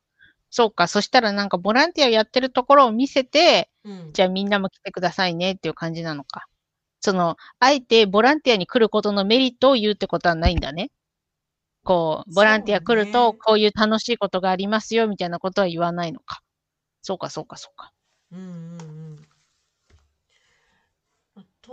[0.49, 0.87] そうか。
[0.87, 4.13] そしたらなんかボランティアやってるところを見せて、うん。
[4.13, 6.47] じゃあみんなも来てくださいねっていう感じなのか。
[7.01, 10.93] その、あえてボランティアに来ることのメリットを言うってことはないんだね。
[11.83, 16.43] こう、ボランティア来るとねこういう楽しいことがありますよみたいなことは言わないのか。
[17.07, 17.93] そうか、そうか、そうか。
[18.33, 19.27] うんうんうん。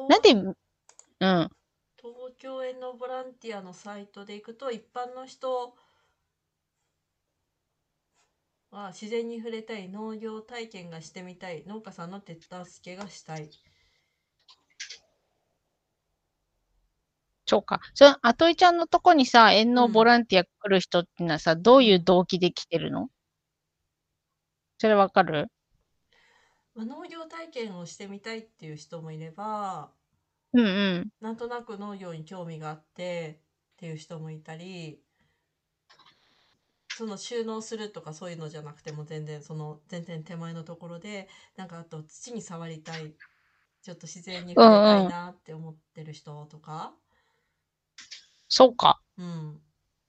[0.07, 1.49] なんで、うん。
[1.99, 5.75] 東京へのボランティアのサイトで行くと一般の人
[8.71, 13.49] は自然に触れたい農業体験がしてみたい農家さんの手助けがしたい
[17.45, 17.79] そうか。
[17.93, 23.09] その、あといちゃんのとこにさ、遠農うんボランティア来る人ってのはさ、どういう動機で来てるの？
[24.83, 25.47] それわかる？
[26.75, 29.91] まあ、農業体験をしてみたいっていう人もいれば
[30.53, 30.69] うんう
[30.99, 31.09] ん。
[31.21, 33.39] なんとなく農業に興味があって
[33.73, 35.01] っていう人もいたり
[36.95, 43.15] その収納するとかそういうのじゃなくても全然その全然手前のところでなんかあと土に触りたい
[43.83, 46.93] ちょっと自然に触れたいなって思ってる人とか
[48.47, 48.99] そうか。
[49.17, 49.59] うん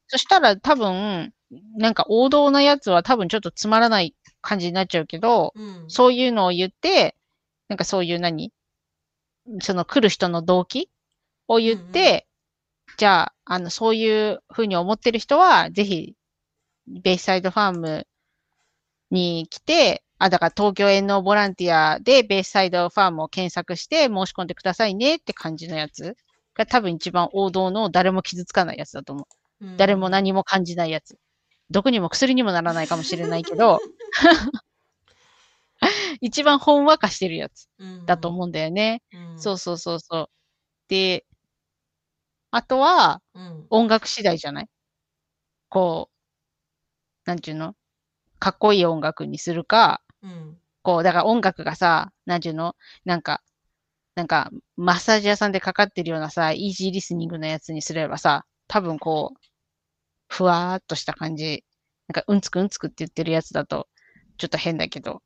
[0.07, 1.33] そしたら多分、
[1.77, 7.17] なんか王道なやつは多分ちょっとつまらない感じになっちゃうけど、うんそういうのを言って、
[7.69, 8.53] なんかそういう何？
[9.61, 10.91] その来る人の動機
[11.49, 12.27] を言って、
[12.97, 16.15] じゃあ、あの、そういうふうに思ってる人は、ぜひ、
[16.87, 18.07] ベイサイドファーム
[19.11, 26.17] に来て、あ、だから東京遠農ボランティアでベイサイドファームを検索して申し込んでくださいねって感じのやつ
[26.55, 29.27] が多分一番王道の誰も傷つかないやつだと思
[29.61, 29.67] う。
[29.67, 31.19] うん誰も何も感じないやつ。
[31.71, 33.79] 毒にも薬にもならないかもしれないけど、
[36.21, 37.69] 一番ほんわかしてるやつ
[38.07, 39.03] だと思うんだよね。
[39.13, 39.39] うん。
[39.39, 40.31] そうそうそうそう。
[40.89, 41.25] で、
[42.51, 43.67] あとはうん。
[43.71, 44.69] 音楽次第じゃない？
[45.69, 46.15] こう、
[47.27, 47.75] なんちゅうの？
[48.39, 50.59] かっこいい音楽にするか、うん。
[50.83, 52.77] こう、だから音楽がさ、なんちゅうの？
[53.05, 53.43] なんか、
[54.17, 59.39] なんか、マッサージ屋さんでかかってるようなさ、イージーリスニングのやつにすればさ、多分こう、
[60.29, 61.65] ふわーっとした感じ、
[62.09, 63.89] なんか、うんつくうんつくって言ってるやつだと、
[64.39, 65.23] ちょっと変だけど、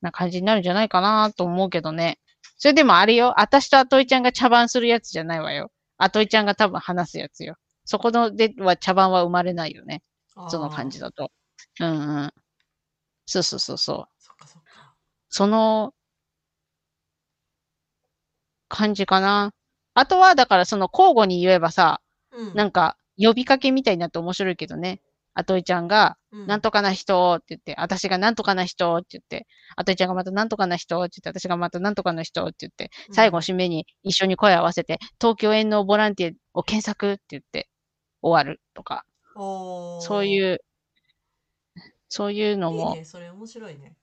[0.00, 2.18] な感じになるんじゃないかなと思うけどね。
[2.58, 5.70] それでもあれよ、あたしとあといちゃんが茶番するやつじゃないわよ。
[5.98, 7.56] あといちゃんが多分話すやつよ。
[7.84, 10.02] そこのでは茶番は生まれないよね。
[10.48, 11.06] その感じだ。
[11.06, 11.30] だと。
[11.80, 12.32] うんうん。
[13.26, 14.04] そうそうそうそう。
[14.18, 14.94] そっかそっか。
[15.28, 15.94] その
[18.68, 19.52] 感じかな。
[19.94, 22.00] あとは、だからその交互に言えばさ、
[22.32, 22.54] うん。
[22.54, 25.00] なんか呼びかけみたいになって面白いけどね。
[25.38, 37.68] あといちゃんが、うんなんとかな人って言って、私がなんとかな人って言って、あといちゃんがまたなんとかな人って言って、私がまたなんとかな人って言って、最後締めに一緒に声合わせて、東京遠納ボランティアを検索って言って
[38.22, 40.60] 終わるとか、そういう、
[42.08, 43.94] そういうのも、いいね、それ面白いね。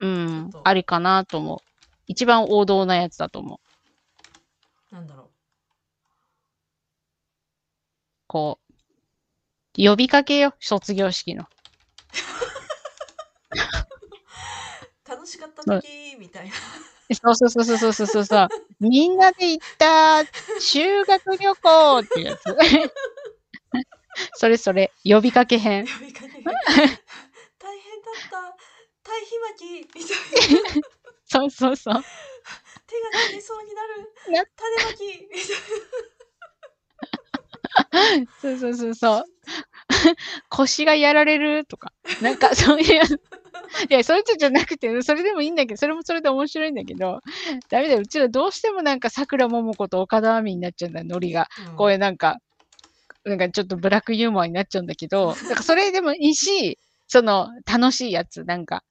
[0.00, 1.58] うんありかなと思う。
[2.06, 3.60] 一番王道なやつだと思
[4.92, 4.94] う。
[4.94, 5.30] なんだろ
[8.34, 8.72] こう、
[9.76, 11.44] 呼びかけよ、卒業式の。
[11.44, 11.46] う。
[15.08, 16.54] 楽しかった時みたいな。
[17.14, 18.48] そうそうそうそうそうそうそう。
[18.80, 20.24] みんなで行った
[20.58, 22.42] 修学旅行ってやつ。
[24.34, 25.86] それそれ、呼びかけ編。
[25.86, 28.56] 呼びかけが大変だった。
[29.04, 30.88] 堆肥巻きみたいな。
[31.24, 31.94] そうそうそう。
[31.94, 34.12] 手が出そうになる。
[34.32, 36.13] な種まきみたい
[38.40, 39.24] そうそうそうそう。
[40.48, 41.92] 腰がやられるとか。
[42.22, 43.02] なんかそういう。
[43.90, 47.20] いや、そいつじゃなくて、それでもいいんだけど、それもそれで面白いんだけど、
[47.68, 48.00] ダメだよ。
[48.00, 51.48] うちらどうしてもなんか桜桃子と岡田亜美になっちゃうんだよ、ノリが。
[51.64, 51.72] な。
[51.72, 52.38] こういうなんか、
[53.24, 58.84] なんかちょっとブラックユーモアになっちゃうんだけど、だからそれでもいいし、その楽しいやつ、なんか、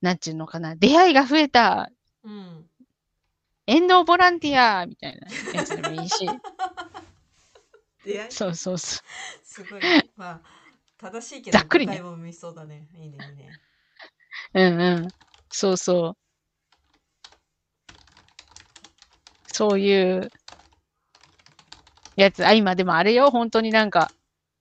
[0.00, 1.90] なんちゅうのかな、出会いが増えた、
[2.24, 2.66] うん。
[3.66, 6.26] 遠納ボランティアみたいなやつでもいいし、
[8.08, 9.02] 出会いそうそうそ
[9.44, 9.80] すごい。
[10.16, 10.40] まあ、
[10.98, 12.88] 正しいけど、ざっくりねも生みそうだね。
[12.94, 13.60] いいね、いいね。
[14.54, 14.60] う。
[14.60, 15.08] うんうん。
[15.50, 16.16] そうそう。
[19.52, 20.30] そういう
[22.16, 22.46] やつ。
[22.46, 24.10] あ、今でもあれよ、本当になんか、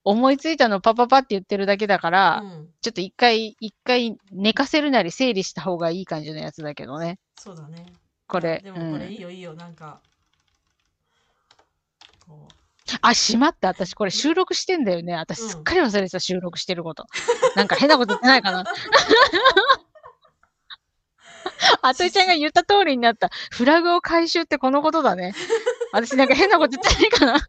[0.04, 2.70] 思いついたのパパパって言ってるだけだから、うん。
[2.82, 7.18] ちょっと一回、一回寝かせるなり整理した方がいい感じのやつだけどね。
[7.38, 7.86] そうだね。
[8.28, 8.60] これ。
[8.62, 9.54] でもこれうんいいよ、いいよ。
[9.54, 10.02] なんか、
[12.26, 12.48] こ
[13.02, 13.68] あ、しまった。
[13.70, 15.14] 私これ収録してんだよね。
[15.14, 17.06] 私うんすっかり忘れてた、収録してること。
[17.56, 18.64] なんか変なこと言ってないかな。
[21.82, 23.30] あといちゃんが言った通りになった。
[23.52, 25.34] フラグを回収ってこのことだね。
[25.92, 27.36] 私なんか変なこと言ってないかな。
[27.36, 27.40] う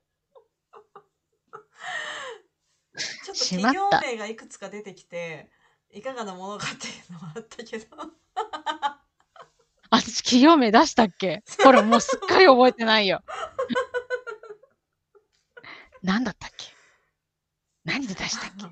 [3.25, 5.51] ちょっとしまった企業名がいくつか出てきて、
[5.91, 7.87] いかがなものかっていうのはあったけど。
[9.91, 11.43] 私企業名出したっけ？
[11.63, 13.23] これもうすっかり覚えてないよ。
[16.03, 16.67] 何だったっけ？
[17.85, 18.67] 何で出したっけ？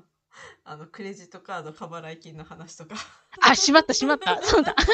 [0.63, 2.95] あのクレジットカード過払い金の話とか
[3.41, 4.41] あ、しまったしまった。
[4.43, 4.75] そうだ。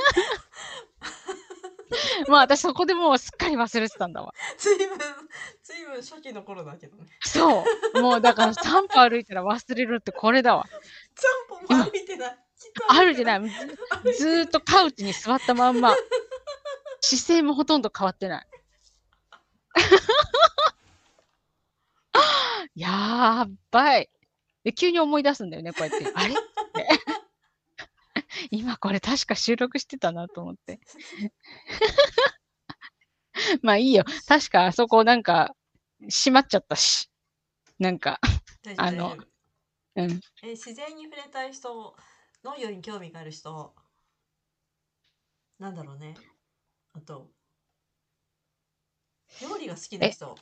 [2.28, 4.34] もう私そこでもうすっかり忘れてたんだわ。
[4.58, 5.00] ずいぶん
[5.63, 7.63] ずいぶん初期の頃だけどねそ
[7.96, 8.02] う。
[8.02, 10.65] もうだから 3歩歩いたら忘れるってこれだわ。
[11.50, 12.38] 3本も歩いてない
[12.88, 13.50] あるじゃないい。
[13.50, 13.67] ず
[14.17, 15.93] ずーっとカウチに座ったまんま。
[17.02, 18.48] 姿勢もほとんど変わってない。
[22.76, 24.10] やーばい。
[24.64, 26.12] で、急に思い出すんだよね、こうやって。
[26.14, 26.34] あれ？
[26.34, 26.38] っ
[26.74, 26.88] て。
[28.52, 30.80] 今これ確か収録してたなと思って。
[33.62, 34.04] まあいいよ。
[34.28, 35.56] 確かあそこなんか
[36.10, 37.10] 閉まっちゃったし。
[37.80, 38.20] なんか、
[38.78, 39.18] あの
[39.96, 40.22] うん。
[40.44, 41.96] え自然に触れたい人
[42.44, 43.74] 農業に興味がある人
[45.60, 46.16] なんだろうね
[46.94, 47.30] あと
[49.42, 50.36] 料理が好きな人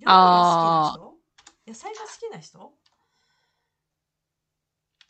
[0.00, 0.92] 料理があ
[1.66, 1.74] 好きな人？
[1.74, 2.72] 野菜が好きな人？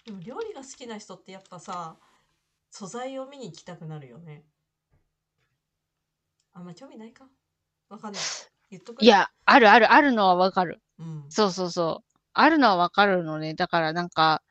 [0.06, 1.96] でも料理が好きな人ってやっぱさ
[2.70, 4.44] 素材を見に行きたくなるよね。
[6.52, 7.24] あんま興味ないか？
[7.88, 8.22] わかんない。
[8.70, 9.04] 言っとく？
[9.04, 9.92] いや、あるある。
[9.92, 10.80] あるのはわかる。
[10.98, 11.24] うん。
[11.28, 12.18] そうそうそう。
[12.32, 13.54] あるのはわかるのね。
[13.54, 14.42] だからなんか、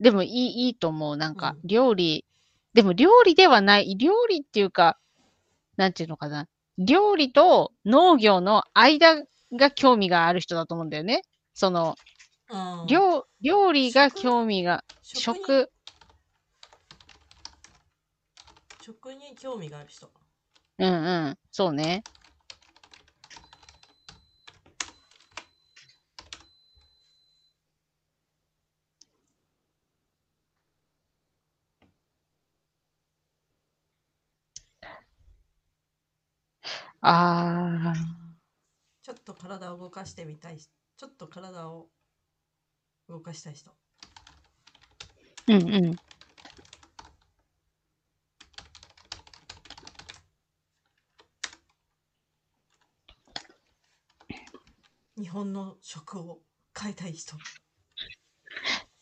[0.00, 1.16] でもいい、いいと思う。
[1.16, 2.24] なんかうん、料理、
[2.74, 4.98] でも料理ではない、料理っていうか、
[5.76, 6.46] なんていうのかな。
[6.78, 11.22] 料理と農業の間が興味がある人だと思うんだよね。
[11.54, 11.98] その、
[12.50, 12.86] うん。
[12.88, 15.70] 料、料理が興味が、食に食、
[18.80, 20.10] 食に興味がある人。
[20.78, 22.04] うんうん、そうね。
[37.02, 38.17] あ
[39.08, 41.86] ちょっと体を動かしてみたいしちょっと体を
[43.08, 45.96] 動かしたい人ー、うんうん。
[55.16, 56.40] 日本の食を
[56.78, 57.34] 変えたい人。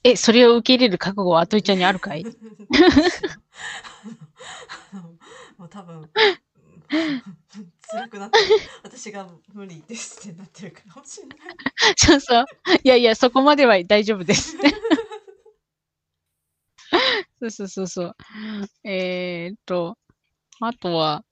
[0.05, 2.25] え、それを受け入れる覚悟はあといちゃんにあるかい？
[5.59, 6.09] もう多分
[7.89, 8.39] 辛くなって
[8.83, 11.39] 私が無理ですってなってるかもしれない。
[11.97, 12.45] そうそう。
[12.83, 14.57] いやいや、そこまでは大丈夫です。
[17.41, 18.17] そうそうそうそう。
[18.85, 19.99] えーっと、
[20.61, 21.25] あとは、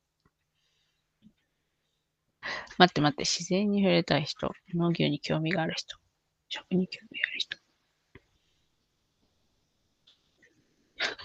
[2.78, 5.96] 待って待って、自然に触れたい人、農業に興味がある人、
[6.48, 7.58] 食に興味がある人、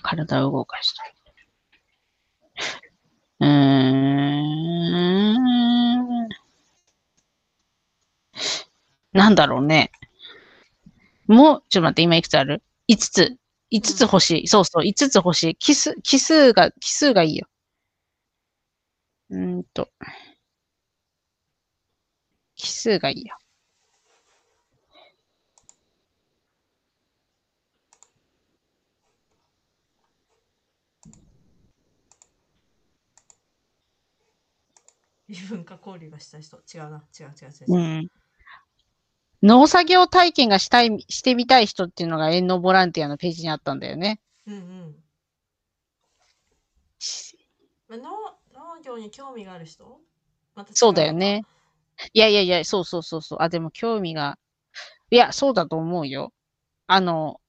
[0.01, 1.18] 体を動かしたい。
[3.39, 3.47] うー
[6.25, 6.29] ん。
[9.13, 9.91] なんだろうね。
[11.27, 13.37] もう、ちょっと待って、今いくつある ?5 つ。
[13.71, 14.47] 5つ欲しい。
[14.47, 15.55] そうそう、5つ欲しい。
[15.55, 17.47] 奇数、奇数が、奇数がいいよ。
[19.29, 19.89] うーんと。
[22.57, 23.37] 奇数がいいよ。
[35.29, 36.57] 異文化交流がしたい人。
[36.57, 37.03] 違うな。
[37.17, 37.77] 違う違う違う違う。
[37.77, 38.07] うん。
[39.43, 44.19] 農作業体験がしたい、してみたい人っていうのが遠農ボランティアのページにあったんだよね。
[44.47, 44.95] うんうん。
[47.87, 48.03] まあ農
[48.75, 50.01] 農業に興味がある人？
[50.55, 51.45] まそうだよね。
[52.13, 53.39] いやいやいや、そうそうそうそう。
[53.41, 54.37] あ、でも興味が、
[55.11, 56.33] いや、そうだと思うよ。
[56.87, 57.39] あの、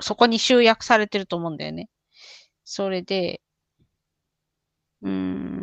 [0.00, 1.88] そこに集約されてると思うんだよね。
[2.64, 3.40] それで、
[5.02, 5.59] うーん。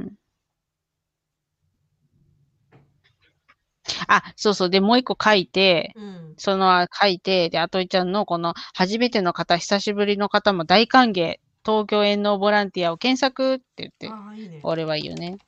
[4.07, 4.69] あ、そうそう。
[4.69, 6.33] で、もう一個書いて、うん。
[6.37, 14.59] その書いて、で、あといちゃんのこの初めての方、久しぶりの方も大歓迎、東京遠農ボランティアを検索って言って、ああ、いいね。
[14.63, 15.39] 俺はいいよね。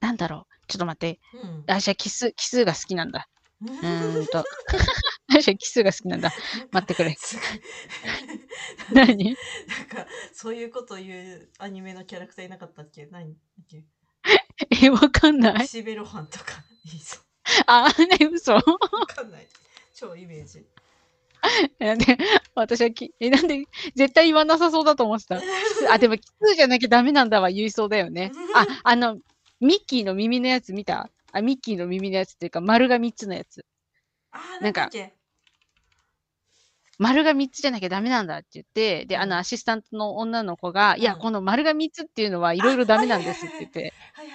[0.00, 0.51] なんだろう。
[0.72, 1.20] ちょっと待って。
[1.34, 1.64] うん。
[1.66, 3.28] あ、じゃあ奇数、奇数が好きなんだ。
[3.60, 3.64] う
[4.22, 4.38] んと。
[4.38, 4.44] あ、
[5.40, 6.32] じゃあ奇数が好きなんだ。
[6.72, 7.14] 待ってくれ。
[8.92, 9.24] 何？
[9.24, 9.34] なん
[10.04, 13.06] か、そういうこと言うアニメのキャラクターいなかったっけ？
[13.06, 13.84] 何だっけ？
[14.86, 15.68] え、わかんない。
[15.68, 17.18] シベロハンとかいいぞ。
[17.66, 18.54] あ、ね、嘘？
[18.54, 19.46] わかんない。
[19.94, 20.64] 超イメージ。
[21.80, 22.16] なんで、
[22.54, 23.64] 私はき、え、なんで、
[23.96, 25.40] 絶対言わなさそうだと思ってた。
[25.90, 28.30] あ、でも奇数じゃなきゃダメなんだわ、言いそうだよね。
[28.54, 29.18] あ、あの、
[29.62, 31.08] ミッキーの耳のやつ見た？
[31.32, 33.64] あ、ミッキーの耳のやつっていうか、丸が3つのやつ。
[34.32, 34.90] あー、なんか
[36.98, 43.92] 丸が3つじゃなきゃダメなんだって言って、で、あうんの、アシスタントの女の子が、いや、うんこの丸が3つっていうのはいろいろダメなんですって言って、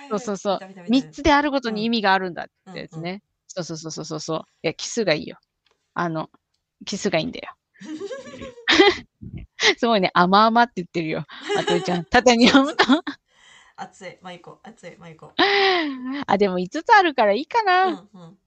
[0.10, 3.22] そうそうそう見た見た見た3つであることにうん意味があるんだってやつうんね。
[3.48, 4.40] そうそうそうそうそうそう。
[4.64, 5.38] いや、奇数がいいよ。
[5.94, 6.30] あの、
[6.86, 7.54] 奇数がいいんだよ。
[9.78, 11.26] すごいね、甘々って言ってるよ。
[11.58, 12.06] あといちゃん。
[12.06, 12.84] 縦に読むと。
[13.78, 15.32] 熱い、マイコ、熱い、マイコ。
[16.26, 17.92] あ、でも5つあるからいいかうな。
[17.92, 18.38] ん、うん、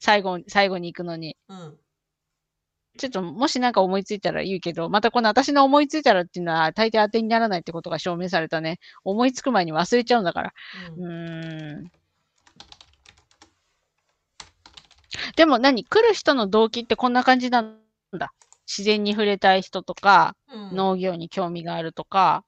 [0.00, 1.36] 最後、最後に行くのに。
[1.48, 1.78] うん。
[2.96, 8.78] ちょっと、もしなんか思いついたら言うけど、またこの私の思いついたらっていうのは大抵当てにならないってことが証明されたね。
[9.04, 10.52] 思いつく前に忘れちゃうんだから。
[10.96, 11.92] うんうーん。
[15.36, 15.84] でも何？
[15.84, 17.78] 来る人の動機ってこんな感じなん
[18.18, 18.32] だ。
[18.66, 22.44] 自然に触れたい人とか、うん農業に興味があるとか、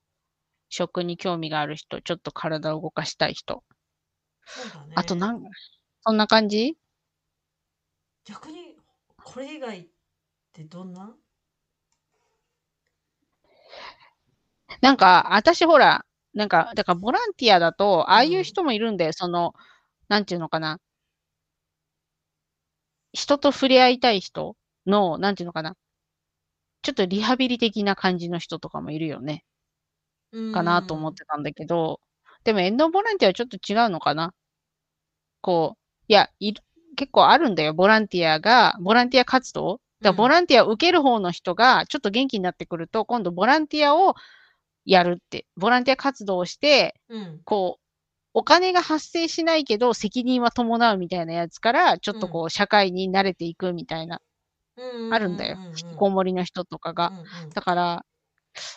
[0.68, 3.64] 食に興味がある人、ちょっと体を動かしたい人。
[4.46, 4.92] そうだね。
[4.96, 5.42] あとなん、
[6.02, 6.76] そんな感じ？
[8.24, 8.76] 逆に、
[9.22, 9.86] これ以外っ
[10.52, 11.14] てどんな？
[14.80, 16.04] なんか、私ほら、
[16.34, 19.12] なんか、だからボランティアだと、ああいう人もいるんだよ。
[19.12, 19.54] その、
[20.08, 20.78] なんていうのかな？
[23.12, 24.56] 人と触れ合いたい人
[24.86, 25.74] の、なんていうのかな？
[26.82, 29.44] ちょっとリハビリ的な感じの人とかもいるよね。
[30.52, 32.00] かなと思ってたんだけど、
[32.44, 34.32] でも、遠藤ボランティアはちょっと違うのかな？
[35.40, 36.62] こう、いや、いる
[36.96, 37.74] 結構あるんだよ。
[37.74, 39.80] ボランティアが、ボランティア活動？
[40.00, 44.14] だからボランティアを受ける方の人が、ちょっと元気になってくると、今度ボランティアを
[44.84, 47.40] やるって、ボランティア活動をして、うん。
[47.44, 47.82] こう、
[48.34, 54.20] お金が発生しないけど、責任は伴うみたいなやつから、ちょっとこう、社会に慣れていくみたいな、
[54.76, 55.58] うんあるんだよ。
[55.70, 57.12] 引きこもりの人とかが。
[57.52, 58.04] だから、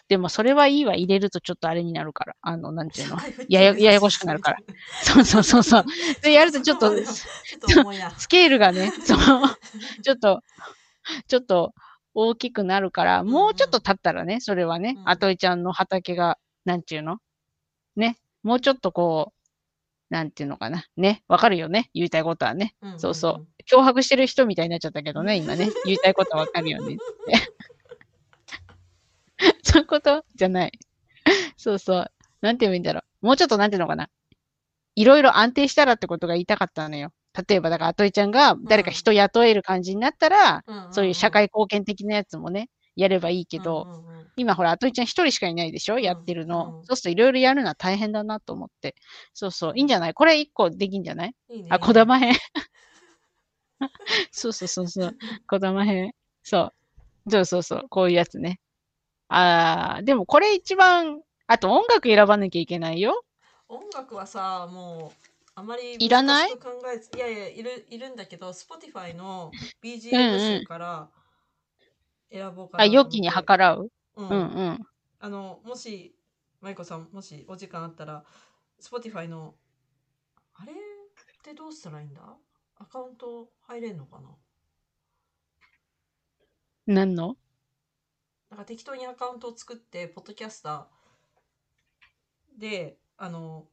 [0.07, 2.36] でもそれはいいわ、入れるとちょっとあれになるから。
[2.41, 3.17] あの、なんていうの？
[3.49, 4.57] ややややこしくなるから。
[5.03, 5.86] そうそうそうそう。
[6.21, 8.11] で、やるとちょっと、ちょっと重いな。
[8.17, 9.17] スケールがね、そう、
[10.03, 10.41] ちょっと、
[11.27, 11.73] ちょっと
[12.13, 17.17] 大きくなるから、もうちょっと経ったらね、それはねう、んあといちゃんの畑が、なんちゅうの？
[17.97, 20.86] ね、もうちょっとこう、なんていうのかな？
[20.97, 21.23] ね。
[21.29, 21.89] わかるよね？
[21.93, 22.75] 言いたいことはね。
[22.82, 23.47] うんそうそう。
[23.71, 25.69] 脅迫してる人みたいになっちゃったけどね、今ね。
[25.86, 27.01] 言いたいことはわかるよねって。
[29.64, 30.24] そういうこと？
[30.36, 30.72] じゃない。
[31.58, 32.12] そうそう。
[32.42, 33.26] なんて言うんだろう。
[33.28, 34.10] もうちょっとなんていうのかな。
[34.96, 37.12] いろいろ安定したらってことが言いたかったのよ。
[37.48, 46.00] 例えば、だから、あといちゃんが誰か人雇える感じになったら、うんうんうんそういう社会貢献的なやつもね、やればいいけど、うんうんうん今ほら、あといちゃん一人しかいないでしょ？
[46.00, 46.78] やってるの。
[46.80, 48.96] うんそうするといろいろやるのは大変だなと思って。
[49.34, 49.74] そうそう。
[49.76, 50.14] いいんじゃない？
[50.14, 51.36] これ一個できんじゃない？
[51.50, 52.34] いいねあ、こだま編。
[54.32, 55.18] そうそうそうそう。
[55.48, 56.12] こだま編。
[56.44, 56.72] そ
[57.28, 57.32] う。
[57.32, 57.86] そうそうそう。
[57.89, 58.60] こういうやつね。
[59.34, 63.23] あー、でもこれ一番、あと音楽選ばなきゃいけないよ。
[63.69, 66.51] 音楽はさもうあまりいらない？
[66.51, 71.09] いやいやいるいるんだけど Spotify のうんう BGM ん集から
[72.29, 73.05] 選ぼうかなあ、と思って。
[73.05, 73.89] 良きに計らう？
[74.17, 74.27] うん。
[74.29, 74.79] うんうん。
[75.19, 76.13] あのもし
[76.61, 78.23] 舞子さんもしお時間あったら
[78.82, 79.55] Spotify の
[80.55, 80.75] あれっ
[81.43, 82.21] てどうしたらいいんだ？
[82.77, 84.29] アカウント入れんのかな？
[86.88, 87.38] 何の？
[88.52, 93.66] なんか適当にアカウントを作ってポッドキャスターであの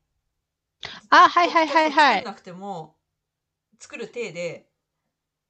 [1.11, 2.25] あ、はいはいはいはい作ん。
[2.25, 2.95] なくても
[3.79, 4.69] 作る体で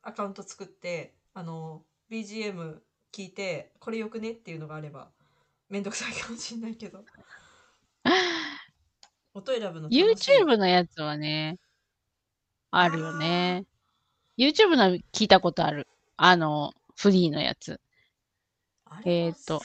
[0.02, 2.78] アカウント作ってあの BGM
[3.12, 5.10] 聞いてこれよくねっていうのがあれば
[5.68, 7.04] めんどくさいかもしんないけど
[9.38, 11.58] 音選ぶの YouTube のやつはね、
[12.70, 13.64] あるよね。
[14.36, 15.86] YouTube の聞いたことある。
[16.16, 17.80] あの、フリーのやつ。
[18.90, 19.60] あれはえーと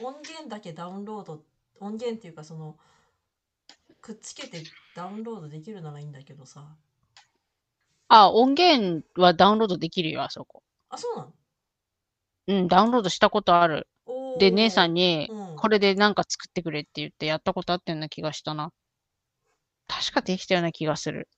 [0.00, 1.42] 音源だけダウンロード
[1.80, 2.76] 音源っていうかその
[4.00, 4.62] くっつけて
[4.94, 6.64] ダウンロードできるならいいんだけどさ
[8.08, 10.62] あ、音源はダウンロードできるよ、あそこ。
[10.90, 11.32] あそうなの？
[12.46, 13.88] うん、ダウンロードしたことある。
[14.38, 18.70] で、姉さんに、うんこれでなんか作ってくれって言ってやったことあったような気がしたな。
[19.88, 21.28] 確かできたような気がする。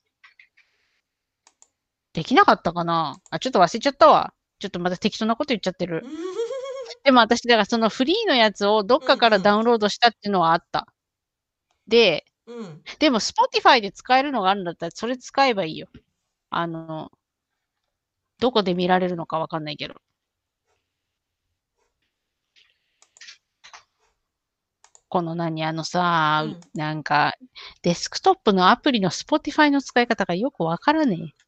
[2.12, 3.16] できなかったかな？
[3.30, 4.34] あ、ちょっと忘れちゃったわ。
[4.58, 6.02] ちょっとまた適当なこと言っちゃってる。
[7.04, 10.86] でも私、だからそのフリーのやつをどっかからダウンロードしたっていうのはあった。
[11.88, 15.88] で、うんうんでも Spotify で使えるのがあるんだったらそれ使えばいいよ。
[16.50, 17.10] あの、
[18.40, 19.94] どこで見られるのかわかんないけど。
[25.10, 27.34] この何あのさ、うんなんか、
[27.82, 31.47] デスクトップのアプリの Spotify の使い方がよくわからねえ。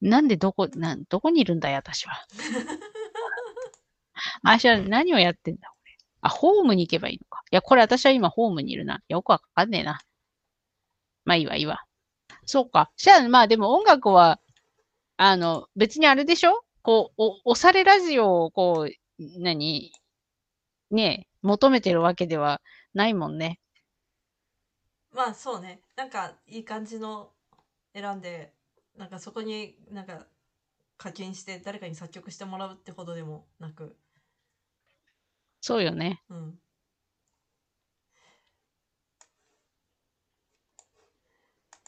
[0.00, 2.14] なんでどこ、なん、どこにいるんだよ、私は。
[4.42, 5.96] 私は何をやってんだ、これ。
[6.22, 7.42] あ、ホームに行けばいいのか。
[7.50, 9.00] いや、これ私は今ホームにいるな。
[9.08, 10.00] よくわかんねえな。
[11.24, 11.84] まあいいわ、いいわ。
[12.44, 12.90] そうか。
[12.96, 14.40] じゃあ、まあでも音楽は、
[15.16, 16.62] あの、別にあれでしょ？
[16.82, 18.92] こう、お、押されラジオを、こう、
[19.40, 19.92] 何？
[20.90, 22.60] ねえ、求めてるわけでは
[22.94, 23.58] ないもんね。
[25.12, 27.32] まあそうねなんかいい感じの
[27.94, 28.52] 選んで
[28.96, 30.26] なんかそこになんか
[30.98, 33.96] 課金して誰かに作曲してもらうってほどでもなく
[35.60, 36.22] そうよね。
[36.30, 36.58] うん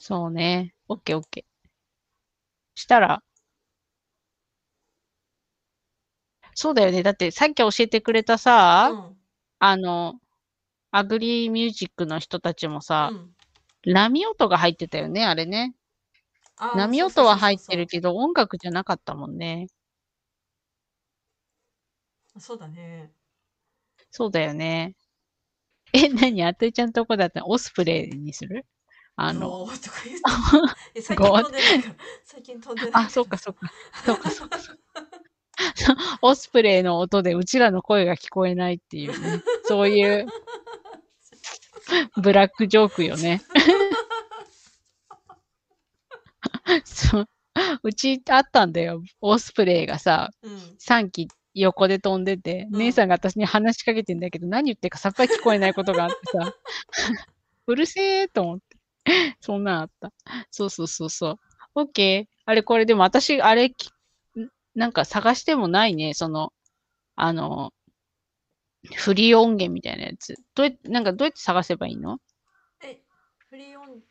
[0.01, 0.75] そうね。
[0.89, 1.69] オッケーオッケー。
[2.75, 3.23] したら、
[6.55, 7.03] そうだよね。
[7.03, 9.17] だってさっき教えてくれたさ、うん
[9.61, 10.21] あの、
[10.93, 13.35] アグリーミュージックの人たちもさう、ん
[13.87, 15.75] 波音が入ってたよね、あれね。
[16.59, 19.69] 波音は入ってるけど、音楽じゃなかったもんね。
[22.39, 23.11] そうだね
[24.11, 24.95] そうだよね。
[25.93, 26.43] え、何？
[26.45, 28.65] あといちゃんとこだったらオスプレイにする？
[29.17, 29.73] あの、とか
[30.05, 30.23] 言って
[30.95, 31.95] え最近飛んでないから
[32.25, 33.73] 最近飛んでないあ、そうかそうか。
[34.05, 34.59] そうかそうか。
[36.23, 39.43] オスプレイの音でうちらの声が聞こえないっていうね。
[39.65, 40.27] そういう
[42.23, 43.43] ブラックジョークよね。
[46.85, 47.29] そう。
[47.83, 49.03] うちあったんだよ。
[49.21, 56.55] オスプレイがさ、うん3機横で飛んでて、うん姉さんが私に話しかけてんだけど、何言ってるかさっぱり聞こえないことがあってさ、
[57.67, 58.79] うるせえと思って。
[59.41, 60.13] そんなんあった。
[60.51, 61.37] そうそうそうそう。
[61.75, 62.35] オッケー。
[62.45, 63.73] あれこれでも私、あれ
[64.75, 66.15] なんか探してもないね。
[66.15, 66.53] その、
[67.17, 67.73] あの、
[68.95, 70.37] フリー音源みたいなやつ。
[70.55, 72.19] どうやって、なんかどうやって探せばいいの？
[72.85, 73.01] え
[73.49, 74.03] フリーオン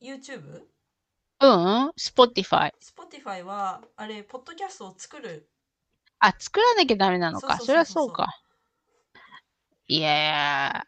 [0.00, 0.62] YouTube?
[1.44, 2.70] うん、Spotify。
[2.80, 5.46] Spotify はあれポッドキャストを作る
[6.18, 7.58] あ、作らなきゃダメなのか。
[7.58, 8.28] そりゃそうか。
[9.88, 10.86] いや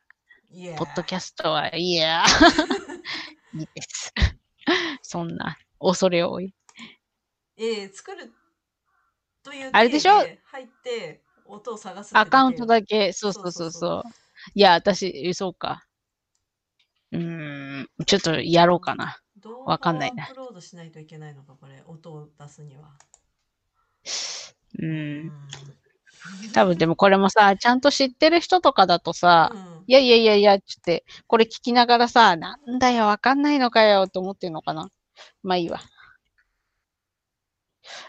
[0.63, 2.25] ー、ポッドキャストは、いやー、
[3.61, 4.15] いいです。
[5.03, 6.55] そんな、恐れ多い。
[7.59, 8.33] ええ作る
[9.43, 10.21] というあれでしょ？
[10.21, 14.03] 体入って音を探すアカウントだけ、そうそうそうそう。
[14.55, 15.85] いや、私、えそうか。
[17.13, 19.19] うーん、ちょっとやろうかな。
[19.39, 21.83] 動わかんないなップロードしないといけないのか、これ。
[21.87, 22.93] 音を出すには。
[24.79, 24.87] う。
[24.87, 25.33] うんん。
[26.53, 34.91] 多分でもこれもさ、ちゃんと知ってる人とかだとさ、うんいやいやいやいや、つって、これ聞きながらさ、なんだよ、わかんないのかよ、と思ってんのかな。
[35.45, 35.81] まあいいわ。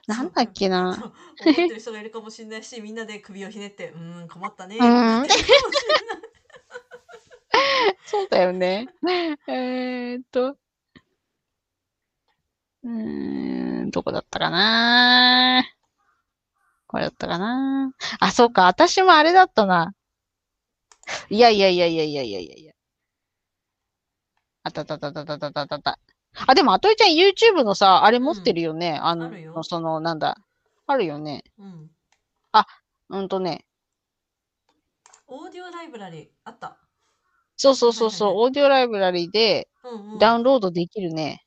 [0.08, 1.14] なんだっけな。
[1.40, 4.78] 思ってる人がいるかもしれないし、みんなで首をひねって、うーん、困ったね。
[4.78, 5.28] うーん
[8.06, 8.88] そうだよね。
[9.48, 10.58] えーっと。
[12.88, 15.64] うーん、どこだったかな
[16.88, 18.68] これだったかなあ、そうか。
[18.68, 19.94] 私もあれだったな。
[21.30, 22.74] いやいやいやいやいやいやいやいや。
[24.64, 26.00] あったあったたたたたあった。
[26.48, 28.98] あ、でも、あといちゃん YouTube のさ、あれ持ってるよね。
[29.02, 30.38] あのあるよ、その、なんだ。
[30.86, 31.44] あるよね。
[31.60, 31.92] うん。
[33.10, 33.66] うんとね。
[35.28, 36.78] オーディオライブラリー、あった。
[37.58, 38.28] そうそうそうそう。
[38.30, 40.20] はいはいオーディオライブラリでうんうん。
[40.20, 41.44] ダウンロードできるね。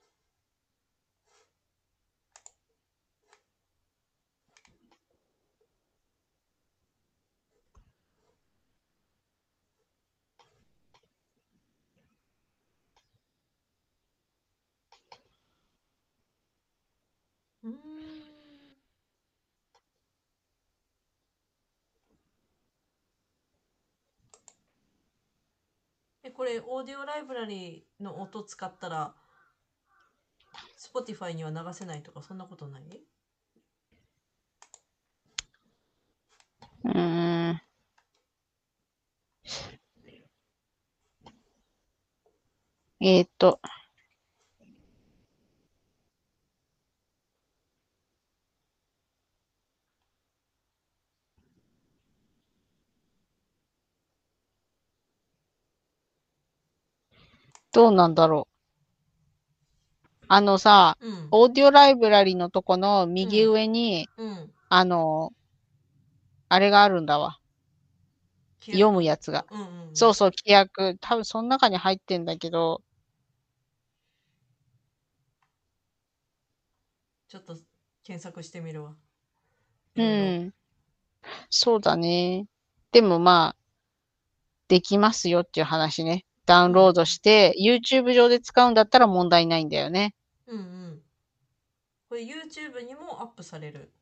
[17.65, 17.75] うーん。
[26.23, 29.15] え、これ、オーディオライブラリーの音使ったら、
[30.79, 32.83] Spotify には流せないとか、そんなことない？
[36.85, 37.61] うん。
[43.01, 43.61] えーっと。
[57.73, 60.25] どうなんだろう。
[60.29, 61.29] あのさ、うん。
[61.31, 64.51] オーディオライブラリのとこの右上に、うん。
[64.69, 65.33] あの、
[66.49, 67.39] あれがあるんだわ。
[68.67, 69.47] 読むやつが。
[69.51, 69.97] うんうんうん。
[69.97, 70.97] そうそう、規約。
[71.01, 72.83] 多分その中に入ってんだけど、
[77.29, 77.57] ちょっと
[78.05, 78.95] 検索してみるわ。
[79.97, 80.55] うん。
[81.49, 82.47] そうだね。
[82.93, 83.57] でもまあ、
[84.69, 86.25] できますよっていう話ね。
[86.51, 90.17] ダウンロードして、YouTube 上で使うんだったら問題ないんだよね。
[90.49, 91.03] うんうん。
[92.09, 93.93] これ YouTube にもアップされる。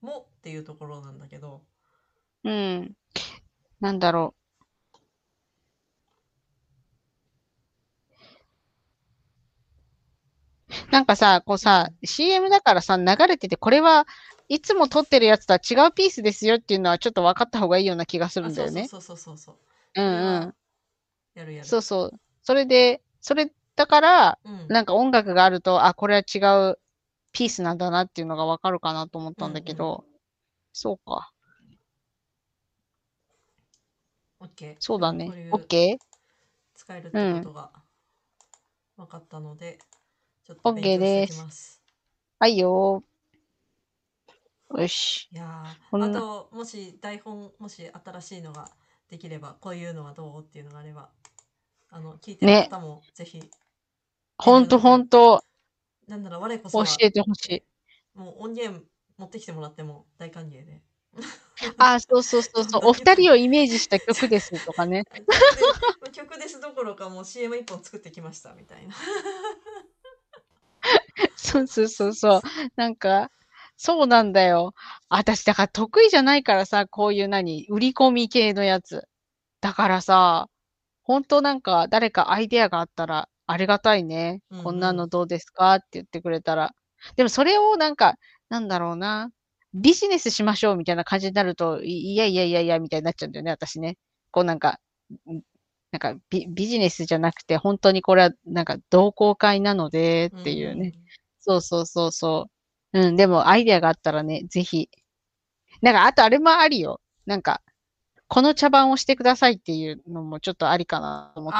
[0.00, 1.62] もっていうところなんだけど。
[2.44, 2.92] うん。
[3.80, 4.36] なんだろ
[10.70, 10.92] う。
[10.92, 14.06] なんかさ、こうさ、CM だからさ、流れてて、これは
[14.48, 18.86] いつも撮ってるやつとは違うピースですよっていうのはちょっと分かった方がいいような気がするあんだよね。
[18.86, 19.58] そうそうそうそうそ
[19.96, 20.00] う。
[20.00, 20.54] うんうん。
[21.36, 21.68] やるやる。
[21.68, 22.12] そうそう。
[22.42, 24.66] それで、それだから、うん。
[24.68, 26.38] なんか音楽があると、あ、これは違
[26.72, 26.78] う
[27.32, 30.04] ピースなんだなっていうのがわかるかなと思ったんだけど、
[30.72, 31.30] そうか。
[34.40, 34.76] オッケー。
[34.78, 35.50] そうだねこうい。
[35.50, 36.04] うオッケー
[36.74, 37.70] 使えるってことが
[38.96, 39.78] 分かったので、
[40.44, 41.82] ちょっと OK 勉強してですきます。
[42.38, 44.80] はいよー。
[44.80, 45.28] よし。
[45.32, 48.68] いやあと、もし台本、もし新しいのが
[49.10, 50.40] できれば、こういうのはどう？
[50.42, 51.10] っていうのがあれば、
[51.90, 53.42] あの、聞いてるね方もぜひ、
[54.38, 55.44] ほんとほんと、
[56.08, 57.62] なんなら我こそ教は、えてほしい。
[58.18, 58.84] もう音源
[59.16, 60.82] 持ってきてもらっても大歓迎で。
[61.78, 62.80] あ、そうそうそうそう。
[62.88, 65.04] お二人をイメージした曲ですとかね。
[65.04, 65.26] 曲
[66.04, 68.94] で曲ですどころかもう CM 一本作ってきましたみたいな。
[71.36, 72.42] そうそうそうそう。
[72.76, 73.30] なんか、
[73.78, 74.72] そうなんだよ。
[75.08, 79.06] 私、だから得意じゃないからさ、こういう何、売り込み系のやつ。
[79.60, 80.48] だからさ、
[81.02, 84.40] ほんとなんか誰かアイデアがあったらありがたいね。
[84.50, 86.72] うんうんこんなのどうですかって言ってくれたら。
[87.16, 88.16] でもそれをなんか、
[88.48, 89.30] なんだろうな。
[89.74, 93.98] ビジネスしましょうみたいな感じになると、いいやいやいやいやみたいになっちゃうんだよね、私ね。
[94.30, 94.80] こうなんか、
[95.30, 95.40] ん
[95.92, 100.94] なんかビビジネスじゃなくて、本当にこれはなんか同好会なのでっていうね。
[101.40, 102.55] そうそうそうそう。
[102.96, 104.88] うん、でもアイデアがあったらね、ぜひ。
[105.82, 107.02] なんか、あとあれもありよ。
[107.26, 107.60] なんか、
[108.26, 111.58] この茶番をしてくださいっていうのもちょっとありかなと思って。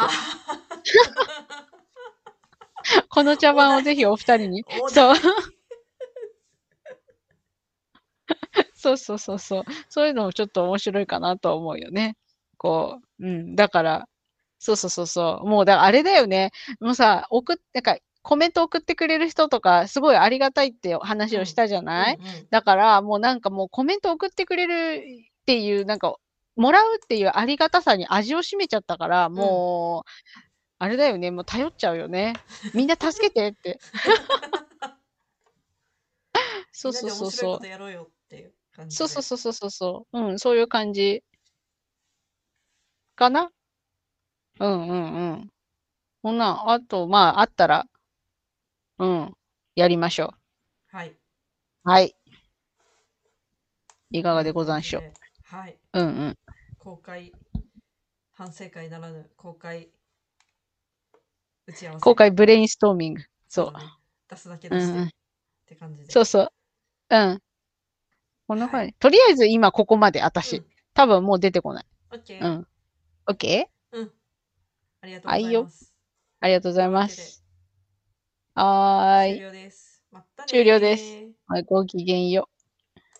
[3.11, 4.64] この茶番をぜひお二人に。
[4.82, 5.14] おそう。
[8.74, 9.64] そうそうそうそう。
[9.91, 12.16] そういうのもちょっと面白いかなと思うよね。
[12.57, 13.55] こう、うん。
[13.57, 14.09] だから、
[14.59, 15.47] そうそうそうそう。
[15.47, 16.53] もう、だからあれだよね。
[16.80, 26.16] もうさ、送っ、なんか、コメント送ってくれる人とか、すごいありがたいって話をしたじゃない、うんうんだから、もうなんかもうコメント送ってくれるっていう、なんか、
[26.56, 30.10] もらうっていうありがたさに味を占めちゃったから、もう、
[30.80, 32.32] あれだよね、もう頼っちゃうよね。
[32.74, 33.78] みんな助けてって。
[36.72, 37.66] そうそうそうそう。
[37.66, 38.98] やろうよっていう感じで。
[38.98, 40.18] そうそうそうそうそうそう。
[40.20, 41.22] うん、そういう感じ。
[43.14, 43.52] かな？
[44.58, 45.48] うんうんうん。
[46.24, 47.86] ほな、あと、まあ、あったら、
[48.99, 49.34] うん、
[49.74, 50.34] やりましょ
[50.88, 51.09] はい。
[51.11, 51.16] う。
[51.84, 52.14] はい。
[54.11, 55.12] いかがでござんしょう。
[55.44, 55.78] はい。
[55.92, 56.38] うんうん。
[56.78, 57.32] 公開、
[58.32, 59.88] 反省会ならぬ公開
[61.66, 62.03] 打ち合わせ。
[62.03, 63.22] 公開ブレインストーミング。
[63.49, 63.80] そうだ。
[63.80, 63.86] ね
[64.28, 65.11] 出すだけ出して、うんうんっ
[65.66, 66.11] て感じで。
[66.11, 66.53] そうそう。
[67.11, 67.42] うん。
[68.49, 68.94] こんな感じ。
[68.94, 70.57] とりあえず今ここまで、私。
[70.59, 70.66] うん
[70.97, 71.86] 多分もう出てこない。
[72.11, 72.42] オッケー。
[72.42, 72.66] うん。
[73.26, 73.66] OK?
[73.92, 74.12] うん。
[75.03, 75.94] ありがとうございます。
[76.40, 77.07] ありがとうございま。
[77.07, 77.45] というわ
[78.57, 80.02] はー終了です。
[80.11, 82.55] またねー終了ですはい、ごきげんよう。